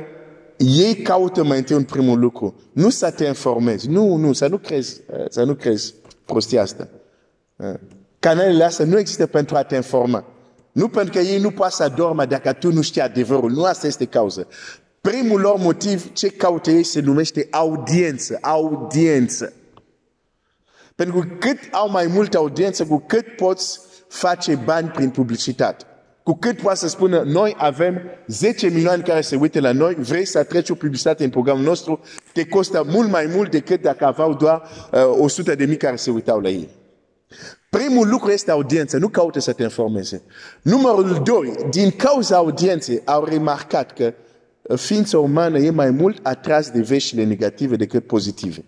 [0.57, 2.55] ei caută mai întâi un primul lucru.
[2.71, 3.89] Nu să te informezi.
[3.89, 5.93] Nu, nu, să nu crezi, să nu crezi
[6.25, 6.87] prostia asta.
[8.19, 10.25] Canalele astea nu există pentru a te informa.
[10.71, 13.51] Nu pentru că ei nu pot să dormă dacă tu nu știi adevărul.
[13.51, 14.47] Nu asta este cauza.
[15.01, 18.37] Primul lor motiv, ce caută ei, se numește audiență.
[18.41, 19.53] Audiență.
[20.95, 25.85] Pentru că cât au mai multă audiență, cu cât poți face bani prin publicitate.
[26.25, 30.25] Cu cât poate să spună, noi avem 10 milioane care se uită la noi, vrei
[30.25, 31.99] să treci o publicitate în programul nostru,
[32.33, 34.61] te costă mult mai mult decât dacă aveau doar
[34.91, 36.69] uh, 100 de mii care se uitau la ei.
[37.69, 40.21] Primul lucru este audiența, nu caută să te informeze.
[40.61, 44.13] Numărul doi, din cauza audienței, au remarcat că
[44.75, 48.65] ființa umană e mai mult atras de veștile negative decât pozitive.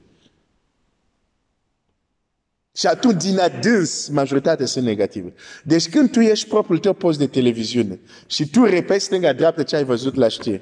[2.77, 5.33] Și atunci, din adâns, majoritatea sunt negative.
[5.63, 9.83] Deci când tu ești propriul tău post de televiziune și tu repezi stânga-dreapta ce ai
[9.83, 10.61] văzut la știri,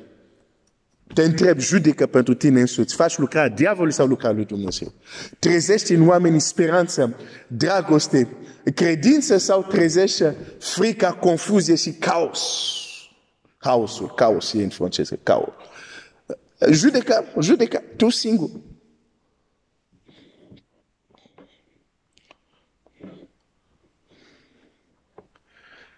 [1.14, 4.94] te întreb, judecă pentru tine însuți, faci lucrarea diavolului sau lucrarea lui Dumnezeu?
[5.40, 7.16] Trezești în oameni speranță,
[7.48, 8.38] dragoste,
[8.76, 10.24] credință sau trezești
[10.60, 12.42] frica, confuzie și caos?
[13.58, 15.54] Caosul, caos e în franceză, caos.
[16.72, 18.50] Judecă, judecă, tu singur.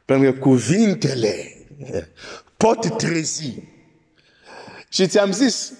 [0.07, 1.55] Pentru că cuvintele
[2.57, 3.63] pot trezi.
[4.89, 5.73] Și ți-am zis,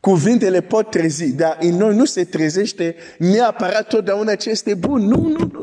[0.00, 5.02] cuvintele pot trezi, dar în noi nu se trezește neapărat totdeauna ce este bun.
[5.02, 5.60] Nu, nu, nu.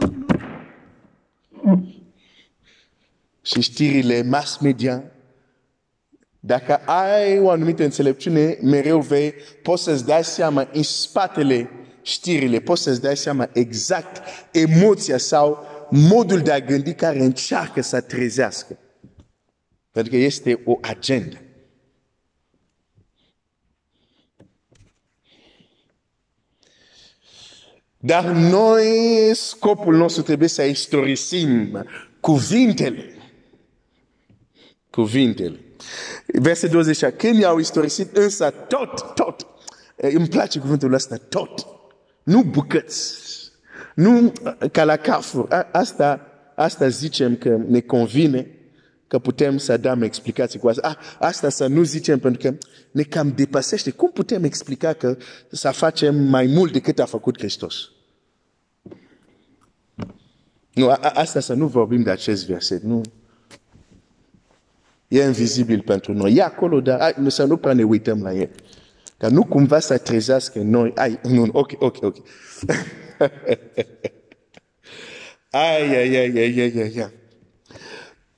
[1.63, 1.95] nu.
[3.41, 5.03] Și știrile mass media,
[6.39, 11.69] dacă ai o anumită înțelepciune, mereu vei, poți să-ți dai seama în spatele
[12.01, 18.01] știrile, poți să-ți dai seama exact emoția sau modul de a gândi care încearcă să
[18.01, 18.77] trezească.
[19.91, 21.37] Pentru că este o agenda.
[27.97, 28.85] Dar noi,
[29.33, 31.85] scopul nostru trebuie să istorisim
[32.19, 33.17] cuvintele.
[34.89, 35.59] Cuvintele.
[36.25, 39.47] Verset 20, când i-au istorisit însă tot, tot.
[39.95, 41.67] Îmi place cuvântul ăsta, tot.
[42.23, 43.24] Nu bucăți.
[43.95, 44.33] Nu
[44.71, 45.67] ca la Carrefour.
[45.71, 48.47] Asta, asta zicem că ne convine
[49.07, 50.87] că putem să dăm explicații cu asta.
[50.87, 52.57] Ah, asta să nu zicem pentru că
[52.91, 53.91] ne cam depăsește.
[53.91, 55.17] Cum putem explica că
[55.51, 57.89] să facem mai mult decât a făcut Hristos?
[60.73, 62.81] Nu, a, asta să nu vorbim de acest verset.
[62.81, 63.01] Nu.
[65.07, 66.33] E invizibil pentru noi.
[66.35, 68.49] E acolo, dar ai, să nu prea ne uităm la el.
[69.17, 70.91] Ca nu cumva să trezească noi.
[70.95, 72.15] Ai, nu, ok, ok, ok.
[75.49, 77.11] ai, ai, ai, ai, ai, ai, ai.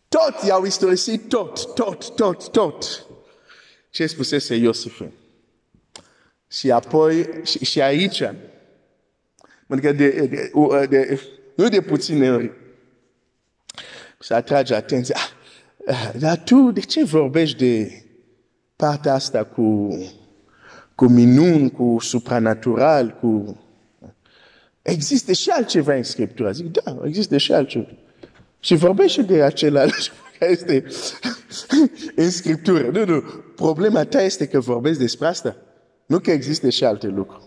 [0.07, 3.05] Tot i-au istorisit, tot, tot, tot, tot.
[3.89, 5.01] Ce spusese Iosif.
[6.51, 8.23] Și apoi, și, și aici,
[9.67, 10.51] pentru că de, de,
[10.89, 11.21] de,
[11.55, 12.51] nu de puține ori,
[14.19, 15.15] să atrage atenția.
[15.87, 18.03] Ah, dar tu, de ce vorbești de
[18.75, 19.97] partea asta cu,
[20.95, 23.61] cu minuni, cu supranatural, cu...
[24.87, 26.51] Există și altceva în Scriptură.
[26.51, 27.87] Zic, da, există și altceva.
[28.59, 29.85] Și vorbește de acela
[30.39, 30.85] care este
[32.15, 32.89] în Scriptură.
[32.89, 33.21] Nu, nu.
[33.55, 35.55] Problema ta este că vorbesc despre asta.
[36.05, 37.43] Nu că există și alte lucruri.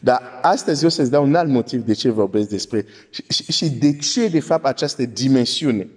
[0.00, 3.68] Dar astăzi eu să-ți dau un alt motiv de ce vorbesc despre și, și, și
[3.70, 5.88] de ce, de fapt, această dimensiune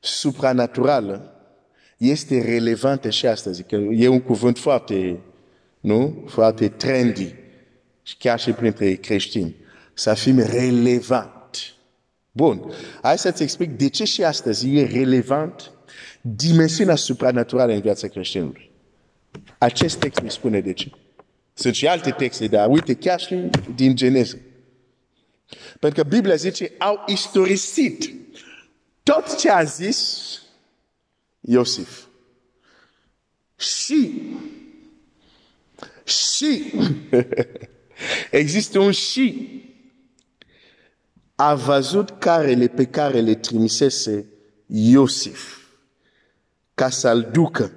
[0.00, 1.32] supranaturală
[1.96, 3.62] este relevantă și astăzi.
[3.62, 5.20] Că e un cuvânt foarte,
[5.80, 6.24] nu?
[6.26, 7.34] Foarte trendy.
[8.02, 9.64] Și chiar și printre creștini.
[9.98, 11.74] Să fim relevant.
[12.32, 12.72] Bun.
[13.02, 15.70] Hai să-ți explic de ce și astăzi e relevant
[16.20, 18.70] dimensiunea supranaturală în viața creștinului.
[19.58, 20.90] Acest text mi spune de ce.
[21.54, 23.34] Sunt și alte texte, dar uite, chiar și
[23.74, 24.38] din Geneză.
[25.80, 28.14] Pentru că Biblia zice, au istorisit
[29.02, 30.40] tot ce a zis
[31.40, 32.04] Iosif.
[33.56, 34.22] Și,
[36.04, 36.72] și,
[38.30, 39.48] există un și,
[41.36, 44.26] a văzut carele pe care le trimisese
[44.66, 45.58] Iosif
[46.74, 47.72] ca să-l ducă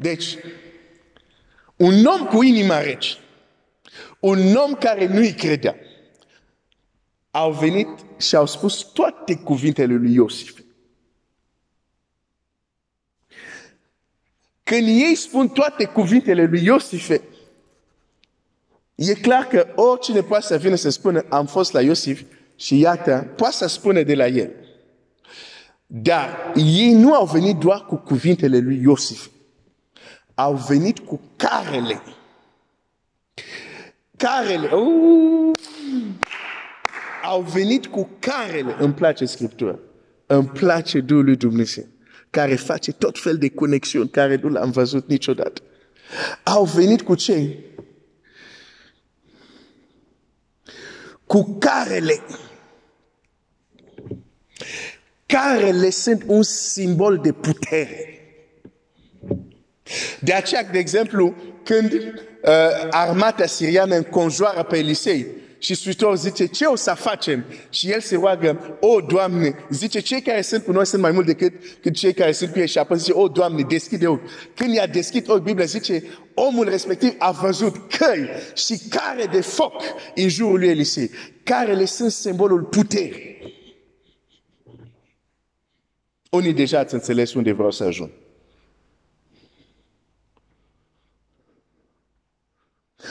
[0.00, 0.36] Deci,
[1.76, 3.16] un om cu inima rece,
[4.20, 5.76] un om care nu-i credea,
[7.30, 7.88] au venit
[8.18, 10.58] și au spus toate cuvintele lui Iosif.
[14.62, 17.10] Când ei spun toate cuvintele lui Iosif,
[19.08, 22.22] e clar că oricine poate să vină să spună am fost la Iosif
[22.56, 24.50] și iată, poate să spune de la el.
[25.86, 29.28] Dar ei nu au venit doar cu cuvintele lui Iosif
[30.40, 32.02] au venit cu carele.
[34.16, 34.70] Carele.
[34.72, 35.52] Uh!
[37.22, 38.76] Au venit cu carele.
[38.78, 39.78] Îmi place Scriptura.
[40.26, 41.84] Îmi place Duhul lui Dumnezeu.
[42.30, 45.62] Care face tot fel de conexiuni care nu l-am văzut niciodată.
[46.42, 47.58] Au venit cu ce?
[51.30, 52.20] Cu carele.
[55.26, 58.20] Carele sunt un simbol de putere.
[60.20, 65.26] De aceea, de exemplu, când uh, armata siriană înconjoară pe Elisei
[65.62, 67.44] și Sfântul zice, ce o să facem?
[67.70, 71.26] Și el se roagă, o, Doamne, zice, cei care sunt cu noi sunt mai mult
[71.26, 72.68] decât, decât cei care sunt cu ei.
[72.68, 74.28] Și apoi zice, o, Doamne, deschide ochi.
[74.54, 76.02] Când i-a deschis ochi, Biblia zice,
[76.34, 79.82] omul respectiv a văzut căi și care de foc
[80.14, 81.10] în jurul lui Elisei.
[81.66, 83.38] le sunt simbolul puterii.
[86.30, 88.10] Unii deja ați înțeles unde vreau să ajung.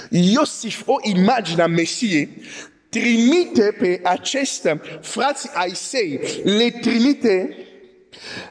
[0.10, 2.42] Iosif, o imagine a Mesiei,
[2.90, 4.70] trimite pe acești
[5.02, 7.58] frați ai săi, le trimite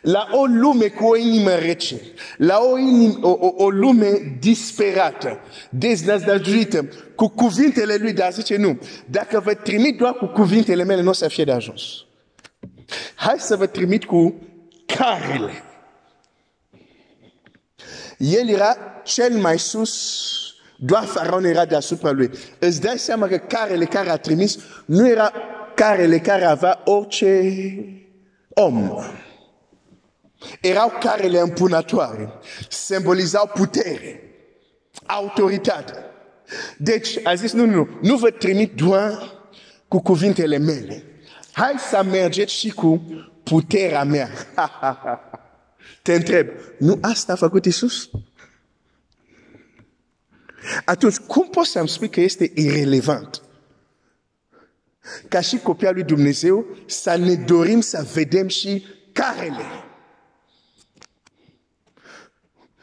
[0.00, 2.00] la o lume cu o inimă rece,
[2.36, 8.78] la o, inim, o, o, o lume disperată, deznădăjduită, cu cuvintele lui, dar zice nu,
[9.06, 11.82] dacă vă trimit doar cu cuvintele mele, nu o să fie de ajuns.
[13.14, 14.34] Hai să vă trimit cu
[14.86, 15.62] carele.
[18.18, 20.47] El era cel mai sus
[20.80, 22.30] doar faraon era deasupra lui.
[22.58, 25.32] Îți dai seama că carele care a trimis nu era
[25.74, 27.54] carele care avea orice
[28.48, 28.90] om.
[30.60, 32.32] Erau carele împunătoare.
[32.68, 34.22] Simbolizau putere,
[35.06, 35.92] autoritate.
[36.76, 39.36] Deci a zis, nu, nu, nu vă trimit doar
[39.88, 41.02] cu cuvintele mele.
[41.52, 43.02] Hai să mergeți și cu
[43.42, 44.28] puterea mea.
[46.02, 46.48] Te întreb,
[46.78, 48.10] nu asta a făcut Isus?
[50.84, 53.42] Atunci, cum poți să-mi spui că este irrelevant?
[55.28, 59.64] Ca și copia lui Dumnezeu, să ne dorim să vedem și carele.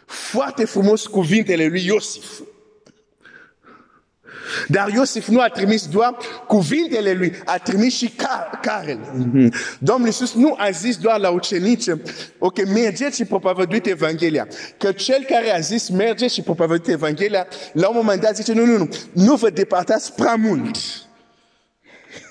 [0.06, 2.40] Foarte frumos cuvintele lui Iosif.
[4.68, 6.18] Dar Iosif nu a trimis doar
[6.48, 9.00] cuvintele lui, a trimis și car carele.
[9.00, 9.54] Mm-hmm.
[9.80, 11.86] Domnul Iisus nu a zis doar la ucenici,
[12.40, 14.48] ok, mergeți și propovăduiți Evanghelia.
[14.78, 18.66] Că cel care a zis mergeți și propovăduiți Evanghelia, la un moment dat zice, nu,
[18.66, 20.78] nu, nu, nu vă depărtați prea mult.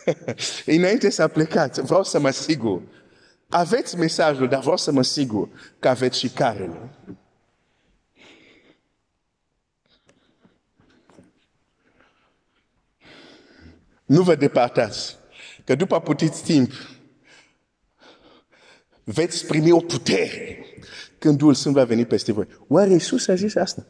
[0.76, 2.82] Înainte să plecați, vreau să mă sigur.
[3.48, 5.48] Aveți mesajul, dar vreau să mă sigur
[5.78, 6.90] că aveți și carele.
[14.04, 15.16] Nu vă departați,
[15.64, 16.72] că după puțin timp
[19.04, 20.66] veți primi o putere
[21.18, 22.46] când Duhul Sfânt va veni peste voi.
[22.68, 23.86] Oare Iisus a zis asta?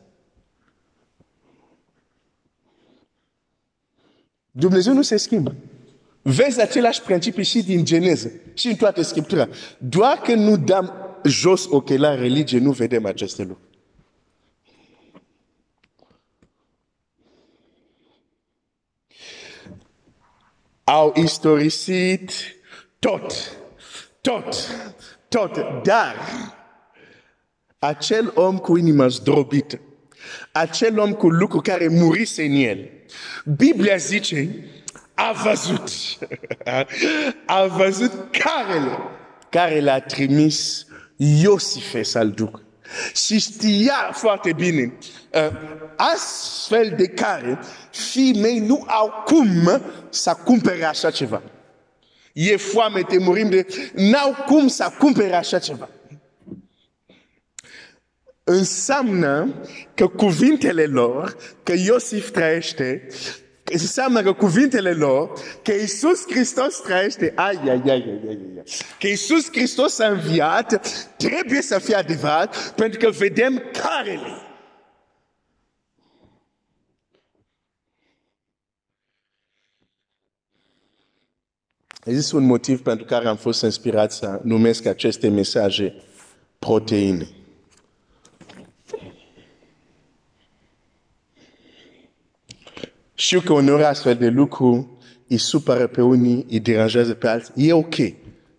[4.51, 5.55] Dumnezeu nu se schimbă.
[6.23, 9.49] Vezi același principiu și din Geneză și în toată Scriptura.
[9.79, 10.93] Doar că nu dăm
[11.25, 13.74] jos ochelari religie, nu vedem aceste lucruri.
[20.85, 22.30] Au istorisit
[22.99, 23.57] tot,
[24.20, 24.55] tot,
[25.28, 26.16] tot, dar
[27.78, 29.80] acel om cu inima zdrobită,
[30.53, 32.91] acel om cu lucru care murise în el,
[33.45, 34.64] Biblia zice,
[35.14, 35.91] a văzut,
[37.47, 38.99] a văzut carele
[39.49, 42.64] care l-a trimis Iosife să-l ducă.
[43.14, 44.93] Și știa foarte bine,
[45.32, 45.51] uh,
[45.97, 47.59] astfel de care
[47.91, 51.43] fii mei nu au cum să cumpere așa ceva.
[52.32, 53.66] E foame, te murim de...
[53.95, 55.89] N-au cum să cumpere așa ceva.
[58.45, 59.55] Înseamnă
[59.95, 63.07] că cuvintele lor, că Iosif trăiește,
[63.65, 65.31] înseamnă că cuvintele lor,
[65.62, 68.62] că Iisus Hristos trăiește, ai, ai, ai, ai, ai, ai.
[69.01, 74.39] că Iisus Hristos a înviat, trebuie să fie adevărat, pentru că vedem carele.
[82.05, 85.95] Există un motiv pentru care am fost inspirat să numesc aceste mesaje
[86.59, 87.29] proteine.
[93.15, 94.99] Știu că uneori astfel de lucru
[95.29, 97.53] îi supără pe unii, îi deranjează pe alții.
[97.57, 97.95] E ok.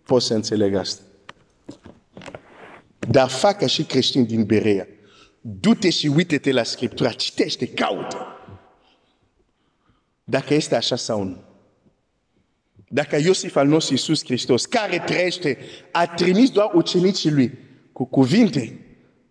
[0.02, 1.02] Pot să înțeleg asta.
[2.98, 4.88] Dar fac ca și creștini din Berea.
[5.40, 7.10] Du-te și uite-te la Scriptura.
[7.10, 8.26] Citește, caută.
[10.24, 11.44] Dacă este așa sau nu.
[12.88, 15.58] Dacă Iosif al nostru Iisus Hristos, care trăiește,
[15.92, 17.58] a trimis doar ucenicii lui
[17.92, 18.80] cu cuvinte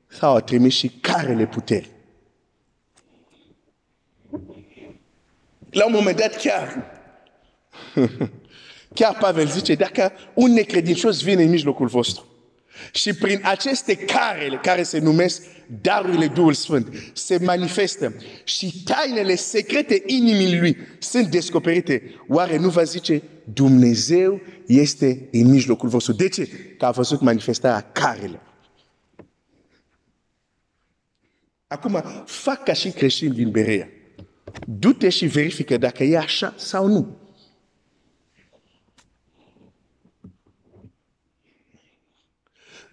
[0.08, 1.95] sau a trimis și carele puteri.
[5.76, 6.86] La un moment dat chiar,
[8.98, 12.26] chiar Pavel zice, dacă un necredincios vine în mijlocul vostru
[12.92, 15.44] și prin aceste carele care se numesc
[15.82, 18.14] darurile Duhul Sfânt se manifestă
[18.44, 23.22] și tainele secrete inimii lui sunt descoperite, oare nu va zice
[23.54, 26.14] Dumnezeu este în mijlocul vostru.
[26.14, 26.48] De ce?
[26.78, 28.40] Că a văzut manifestarea carele.
[31.68, 33.90] Acum, fac ca și creștini din Berea.
[34.68, 37.18] Du-te și verifică dacă e așa sau nu.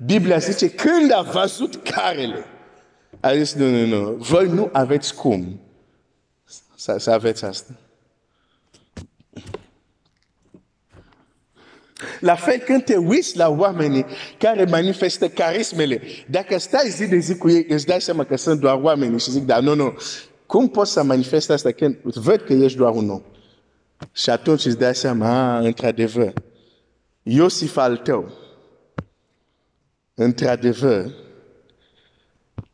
[0.05, 2.45] Biblia zice, când a văzut carele,
[3.21, 5.61] a zis, nu, nu, nu, voi nu aveți cum
[6.75, 7.77] să, să aveți asta.
[12.21, 14.07] La fel când te uiți la oamenii
[14.39, 18.61] care manifestă carismele, dacă stai zi de zi cu ei, îți dai seama că sunt
[18.61, 19.95] doar oameni și zic, da, nu, nu,
[20.53, 23.23] cum poți să manifeste asta când văd că ești doar un om?
[24.13, 26.33] Și atunci îți dai seama, ah, într-adevăr,
[27.23, 28.33] Iosif al tău,
[30.15, 31.13] într-adevăr,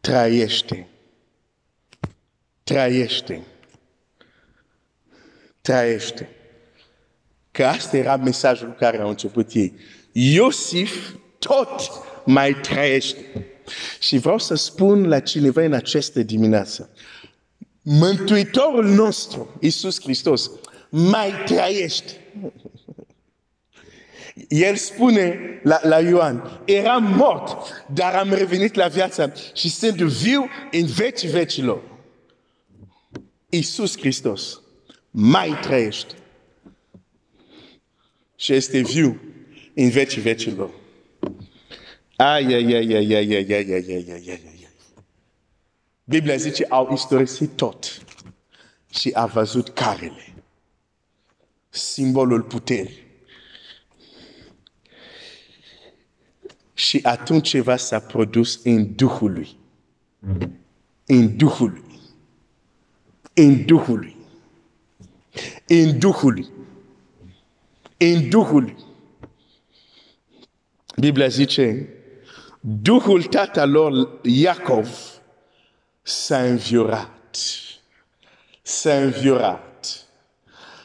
[0.01, 0.89] trăiește.
[2.63, 3.45] Trăiește.
[5.61, 6.29] Trăiește.
[7.51, 9.75] Că asta era mesajul care au început ei.
[10.13, 11.91] Iosif tot
[12.25, 13.47] mai trăiește.
[13.99, 16.91] Și vreau să spun la cineva în această dimineață.
[17.91, 20.51] Mântuitorul nostru, Iisus Hristos,
[20.91, 22.13] mai trăiește.
[24.49, 30.49] El spune la, la Ioan, eram mort, dar am revenit la viață și sunt viu
[30.71, 31.83] în veci vecilor.
[33.49, 34.61] Iisus Hristos
[35.11, 36.15] mai trăiește
[38.37, 39.21] și este viu
[39.75, 40.71] în veci vecilor.
[42.17, 44.48] Ai, ai, ai, ai, ai, ai, ai, ai, ai, ai, ai, ai.
[46.09, 48.03] Biblia zice, au istorisit tot
[48.89, 50.35] și a văzut carele,
[51.69, 53.07] simbolul puterii.
[56.75, 59.57] Și atunci ceva s-a produs în Duhul lui.
[61.07, 62.01] În Duhul lui.
[63.35, 64.17] În Duhul lui.
[65.67, 66.49] În Duhul lui.
[67.97, 68.77] În Duhul lui.
[70.97, 71.89] Biblia zice,
[72.61, 75.18] Duhul tatălor Iacov
[76.09, 77.37] s-a înviorat.
[78.63, 79.87] S-a înviorat.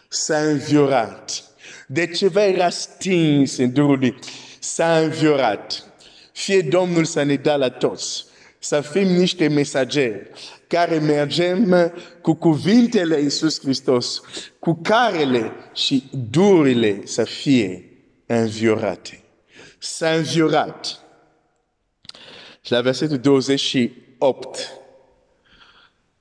[0.08, 1.44] S-a înviorat.
[1.88, 4.16] De ceva era stins în Duhul lui
[4.60, 5.84] s-a înviorat.
[6.32, 8.26] Fie Domnul să ne dea la toți
[8.60, 10.30] să fim niște mesageri
[10.68, 14.22] care mergem cu cuvintele Iisus Hristos,
[14.60, 17.90] cu carele și durile să fie
[18.26, 19.24] înviorate.
[19.80, 21.04] S-a înviorat.
[22.62, 24.83] Și la versetul 28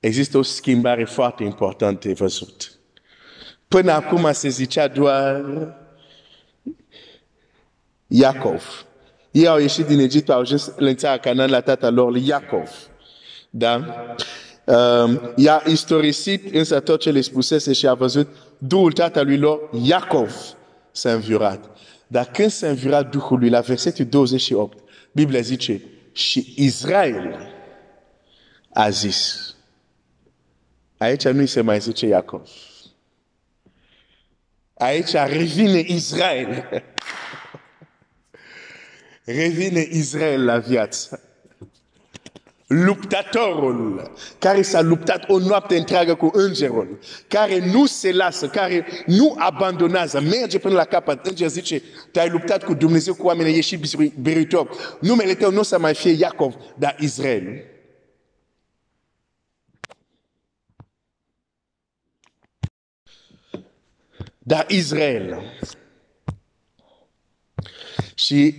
[0.05, 2.71] există o schimbare foarte importantă văzut.
[3.67, 5.43] Până acum se zicea doar
[8.07, 8.85] Iacov.
[9.31, 12.69] Ei au ieșit din Egipt, au ajuns în țara Canaan la tatăl lor, Iacov.
[13.49, 14.05] Da?
[14.65, 18.27] Um, i-a istorisit însă tot ce le spusese și a văzut
[18.57, 20.35] Duhul tatălui lor, Iacov,
[20.91, 21.77] s-a înviurat.
[22.07, 24.77] Dar când s-a înviurat Duhul lui, la versetul 28,
[25.11, 25.81] Biblia zice,
[26.11, 27.51] și Israel
[28.73, 29.52] a zis.
[30.97, 32.49] Aici nu se mai zice Iacov.
[34.73, 36.69] Aici revine Israel.
[39.25, 41.21] revine Israel la viață.
[42.67, 49.35] Luptatorul care s-a luptat o noapte întreagă cu îngerul, care nu se lasă, care nu
[49.37, 51.25] abandonează, merge până la capăt.
[51.25, 51.81] Înger zice,
[52.11, 54.97] te-ai luptat cu Dumnezeu, cu oamenii, ești biritor.
[54.99, 57.72] Numele tău nu o să mai fie Iacov, dar Israel.
[64.43, 65.41] Dar Israel.
[68.15, 68.55] Și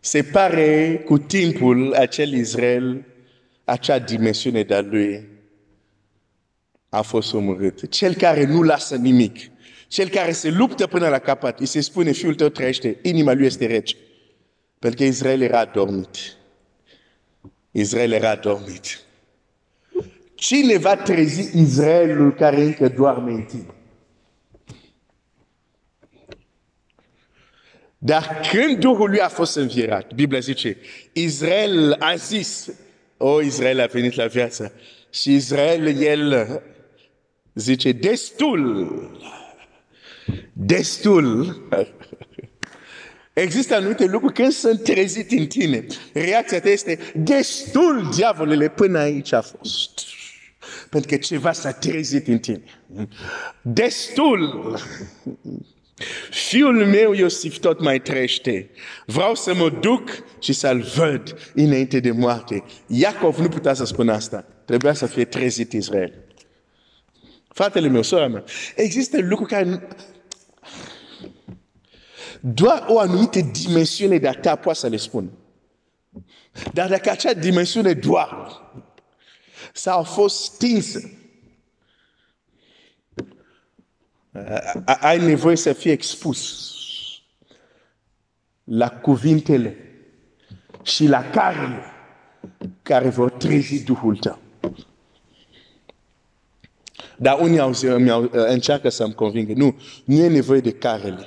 [0.00, 3.04] se pare cu timpul acel Israel,
[3.64, 5.28] acea dimensiune de-a lui
[6.88, 7.90] a fost omorât.
[7.90, 9.36] Cel care nu lasă nimic,
[9.88, 13.46] cel care se luptă până la capăt, îi se spune, fiul tău trăiește, inima lui
[13.46, 13.96] este rece.
[14.78, 16.16] Pentru că Israel era adormit.
[17.70, 19.00] Israel era adormit.
[20.34, 23.75] Cine va trezi Israelul care încă doarme în tine?
[27.98, 30.76] Dar când Duhul lui a fost învierat, Biblia zice,
[31.12, 32.68] Israel a zis,
[33.16, 34.72] o, oh, Israel a venit la viață.
[35.10, 36.62] Și Israel, el
[37.54, 39.10] zice, destul,
[40.52, 41.60] destul.
[43.32, 45.86] Există anumite lucruri când sunt trezit în tine.
[46.12, 50.00] Reacția ta este, destul, diavolele, până aici a fost.
[50.90, 52.62] Pentru că ceva s-a trezit în tine.
[53.62, 54.78] Destul.
[56.30, 58.70] Fiul meu Iosif tot mai trește.
[59.06, 62.64] Vreau să mă duc și să-l văd înainte de moarte.
[62.86, 64.44] Iacov nu putea să spună asta.
[64.64, 66.12] Trebuia să fie trezit Israel.
[67.48, 68.44] Fratele meu, sora mea,
[68.74, 69.88] există lucruri care...
[72.40, 75.30] doar o anumită dimensiune de a ta poate să le spun.
[76.72, 78.62] Dar dacă acea dimensiune doar
[79.72, 81.10] sau a fost stinsă,
[84.84, 86.74] ai nevoie să fie expus
[88.64, 89.76] la cuvintele
[90.82, 91.82] și la carele
[92.82, 94.38] care vor trezi Duhul tău.
[97.16, 97.72] Dar unii au,
[98.10, 99.52] au, încearcă să-mi convingă.
[99.56, 101.26] Nu, nu e nevoie de carele.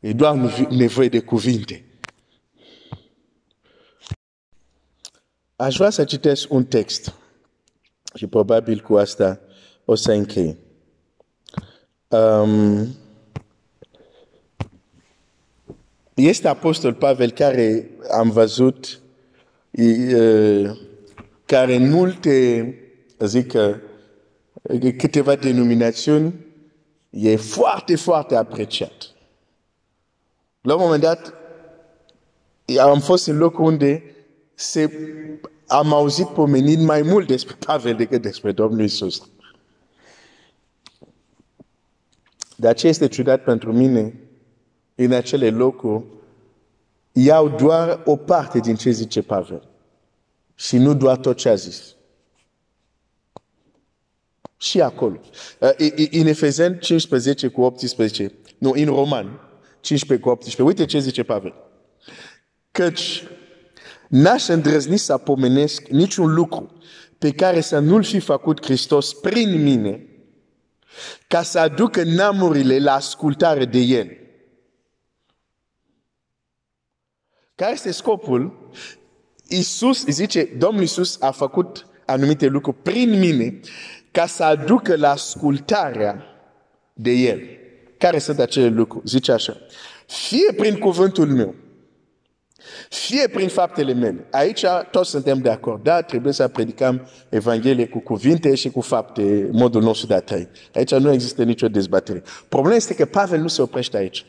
[0.00, 0.36] E doar
[0.70, 1.84] nevoie de cuvinte.
[5.56, 7.14] Aș vrea să citesc un text
[8.14, 9.40] și probabil cu asta
[9.84, 10.56] o să închei.
[12.10, 12.88] Um,
[16.14, 19.00] este apostol Pavel care am văzut
[19.70, 20.70] uh,
[21.44, 22.74] care în multe,
[23.18, 23.52] zic,
[24.96, 26.34] câteva denominațiuni
[27.10, 29.14] e foarte, foarte apreciat.
[30.60, 31.34] La un moment dat,
[32.80, 34.02] am fost în locul unde
[34.54, 34.90] se,
[35.66, 39.22] am auzit pomenind mai mult despre Pavel decât despre Domnul Isus.
[42.60, 44.20] Dar ce este ciudat pentru mine,
[44.94, 46.04] în acele locuri,
[47.12, 49.68] iau doar o parte din ce zice Pavel.
[50.54, 51.94] Și nu doar tot ce a zis.
[54.56, 55.20] Și acolo.
[56.10, 59.40] În Efezen 15 cu 18, nu, în Roman
[59.80, 61.54] 15 cu 18, uite ce zice Pavel.
[62.70, 63.24] Căci
[64.08, 66.72] n-aș îndrăzni să pomenesc niciun lucru
[67.18, 70.04] pe care să nu-l fi făcut Hristos prin mine,
[71.26, 74.16] ca să aducă namurile la ascultare de El.
[77.54, 78.70] Care este scopul?
[79.48, 83.60] Iisus, zice, Domnul Iisus a făcut anumite lucruri prin mine
[84.10, 86.24] ca să aducă la ascultarea
[86.92, 87.40] de El.
[87.98, 89.08] Care sunt acele lucruri?
[89.08, 89.56] Zice așa.
[90.06, 91.54] Fie prin cuvântul meu,
[92.88, 94.26] fie prin faptele mele.
[94.30, 95.82] Aici toți suntem de acord.
[95.82, 100.48] Da, trebuie să predicăm Evanghelie cu cuvinte și cu fapte, modul nostru de a trăi.
[100.74, 102.22] Aici nu există nicio dezbatere.
[102.48, 104.26] Problema este că Pavel nu se oprește aici.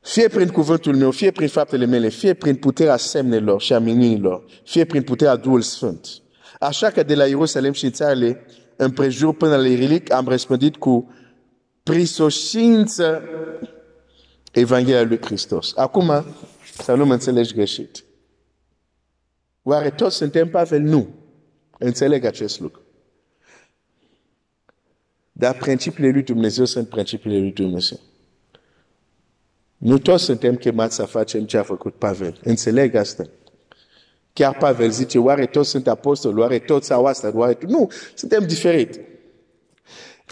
[0.00, 4.44] Fie prin cuvântul meu, fie prin faptele mele, fie prin puterea semnelor și a minunilor,
[4.64, 6.06] fie prin puterea Duhul Sfânt.
[6.60, 11.14] Așa că de la Ierusalem și țările împrejur până la Irilic am răspândit cu
[11.82, 13.22] prisoșință
[14.58, 15.72] Evanghelia lui Hristos.
[15.76, 16.24] Acum,
[16.82, 18.04] să nu mă înțelegi greșit.
[19.62, 20.80] Oare toți suntem Pavel?
[20.80, 21.08] Nu.
[21.78, 22.82] Înțeleg acest lucru.
[25.32, 27.98] Dar principiile lui Dumnezeu sunt principiile lui Dumnezeu.
[29.76, 32.40] Nu toți suntem chemați să facem ce a făcut Pavel.
[32.42, 33.24] Înțeleg asta.
[34.32, 39.00] Chiar Pavel zice, oare toți sunt apostoli, oare toți au asta, oare Nu, suntem diferiți.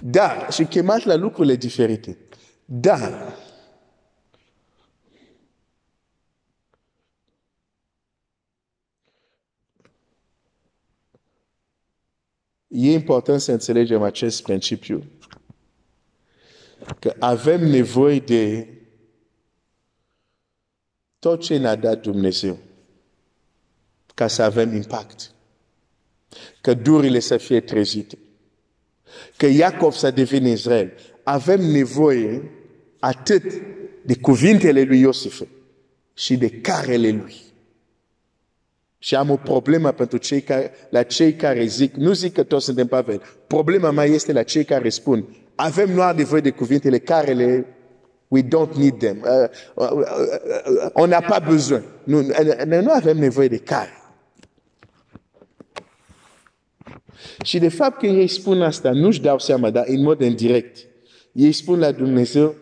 [0.05, 2.19] Dar, și chemat la lucrurile diferite.
[2.65, 3.35] Dar,
[12.77, 15.05] e important să înțelegem acest principiu.
[16.99, 18.69] Că avem nevoie de
[21.19, 22.59] tot ce ne-a dat Dumnezeu
[24.15, 25.31] ca să avem impact.
[26.61, 28.19] Că durile să fie trezite.
[29.37, 30.93] Că Iacov să devină Israel.
[31.23, 32.51] Avem nevoie
[32.99, 33.43] atât
[34.05, 35.43] de cuvintele lui Iosif
[36.15, 37.46] și de carele lui.
[39.07, 42.65] Și am o problemă pentru cei care, la cei care zic, nu zic că toți
[42.65, 43.23] suntem Pavel.
[43.47, 47.67] Problema mai este la cei care spun, avem nu nevoie de cuvintele carele
[48.29, 49.25] We don't need them.
[49.25, 51.83] Uh, uh, uh, uh on n'a pas besoin.
[52.05, 52.27] Nous,
[52.67, 53.93] nous avem nevoie de care.
[57.45, 60.79] Și de fapt când ei spun asta, nu-și dau seama, dar în mod indirect.
[61.33, 62.55] Ei spun la Dumnezeu,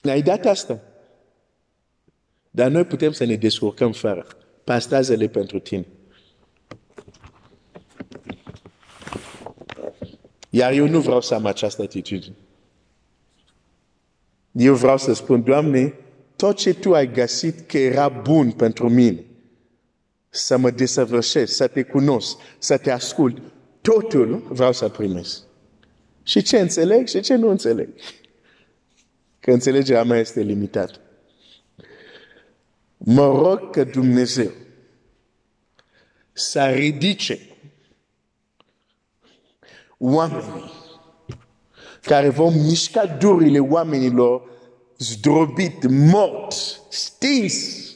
[0.00, 0.80] ne-ai dat asta.
[2.50, 4.26] Dar noi putem să ne descurcăm fără.
[4.64, 5.86] Pastazele pentru tine.
[10.50, 12.34] Iar eu nu vreau să am această atitudine.
[14.52, 15.94] Eu vreau să spun, Doamne,
[16.36, 19.24] tot ce Tu ai găsit că era bun pentru mine,
[20.28, 23.42] să mă desăvârșesc, să te cunosc, să te ascult,
[23.80, 25.42] totul vreau să primesc.
[26.22, 27.88] Și ce înțeleg și ce nu înțeleg.
[29.40, 31.00] Că înțelegerea mea este limitată.
[33.04, 34.50] Mă rog că Dumnezeu
[36.32, 37.38] să ridice
[39.98, 40.72] oamenii
[42.02, 44.50] care vom mișca durile oamenilor
[44.98, 46.52] zdrobit, mort,
[46.88, 47.88] stins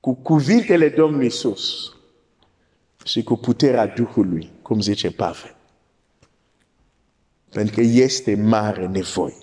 [0.00, 1.92] cu cuvintele Domnului Iisus
[3.04, 5.56] și cu puterea Duhului, cum zice Pavel.
[7.48, 9.41] Pentru că este mare nevoie.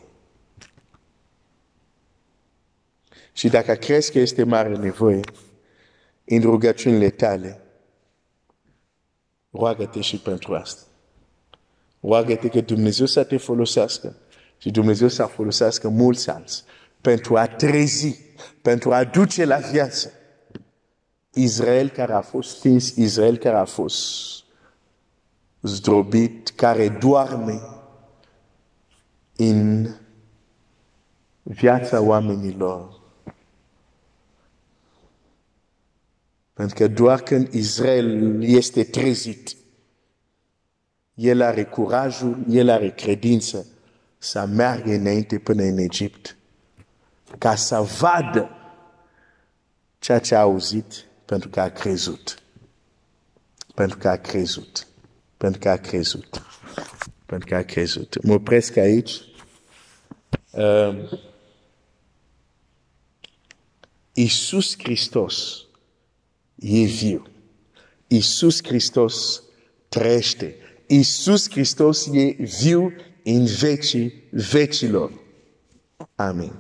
[3.34, 5.19] Și dacă crezi că este mare nevoie,
[6.25, 7.61] în rugăciunile tale,
[9.51, 10.82] roagă-te și pentru asta.
[11.99, 14.15] Roagă-te că Dumnezeu să te folosească
[14.57, 16.63] și Dumnezeu să folosească mulți alții
[17.01, 18.19] pentru a trezi,
[18.61, 20.11] pentru a duce la viață
[21.34, 24.43] Israel care a fost stins, Israel care a fost
[25.61, 27.61] zdrobit, care doarme
[29.36, 29.88] în
[31.43, 32.99] viața oamenilor.
[36.60, 39.55] Pentru că doar când Israel este trezit,
[41.14, 43.66] el are curajul, el are credință
[44.18, 46.38] să meargă înainte până în Egipt,
[47.38, 48.49] ca să vadă
[49.99, 52.41] ceea ce a auzit pentru că a crezut.
[53.76, 54.88] Pentru că a crezut.
[55.38, 56.41] Pentru că a crezut.
[57.26, 58.24] Pentru că a crezut.
[58.24, 59.22] Mă opresc aici.
[60.51, 61.10] Uh,
[64.14, 65.64] Iisus Hristos
[66.60, 67.24] e viu.
[68.07, 69.43] Iisus Hristos
[69.89, 70.55] trăiește.
[70.88, 72.93] Iisus Hristos e viu
[73.24, 75.12] în vecii vecilor.
[76.16, 76.53] Amin.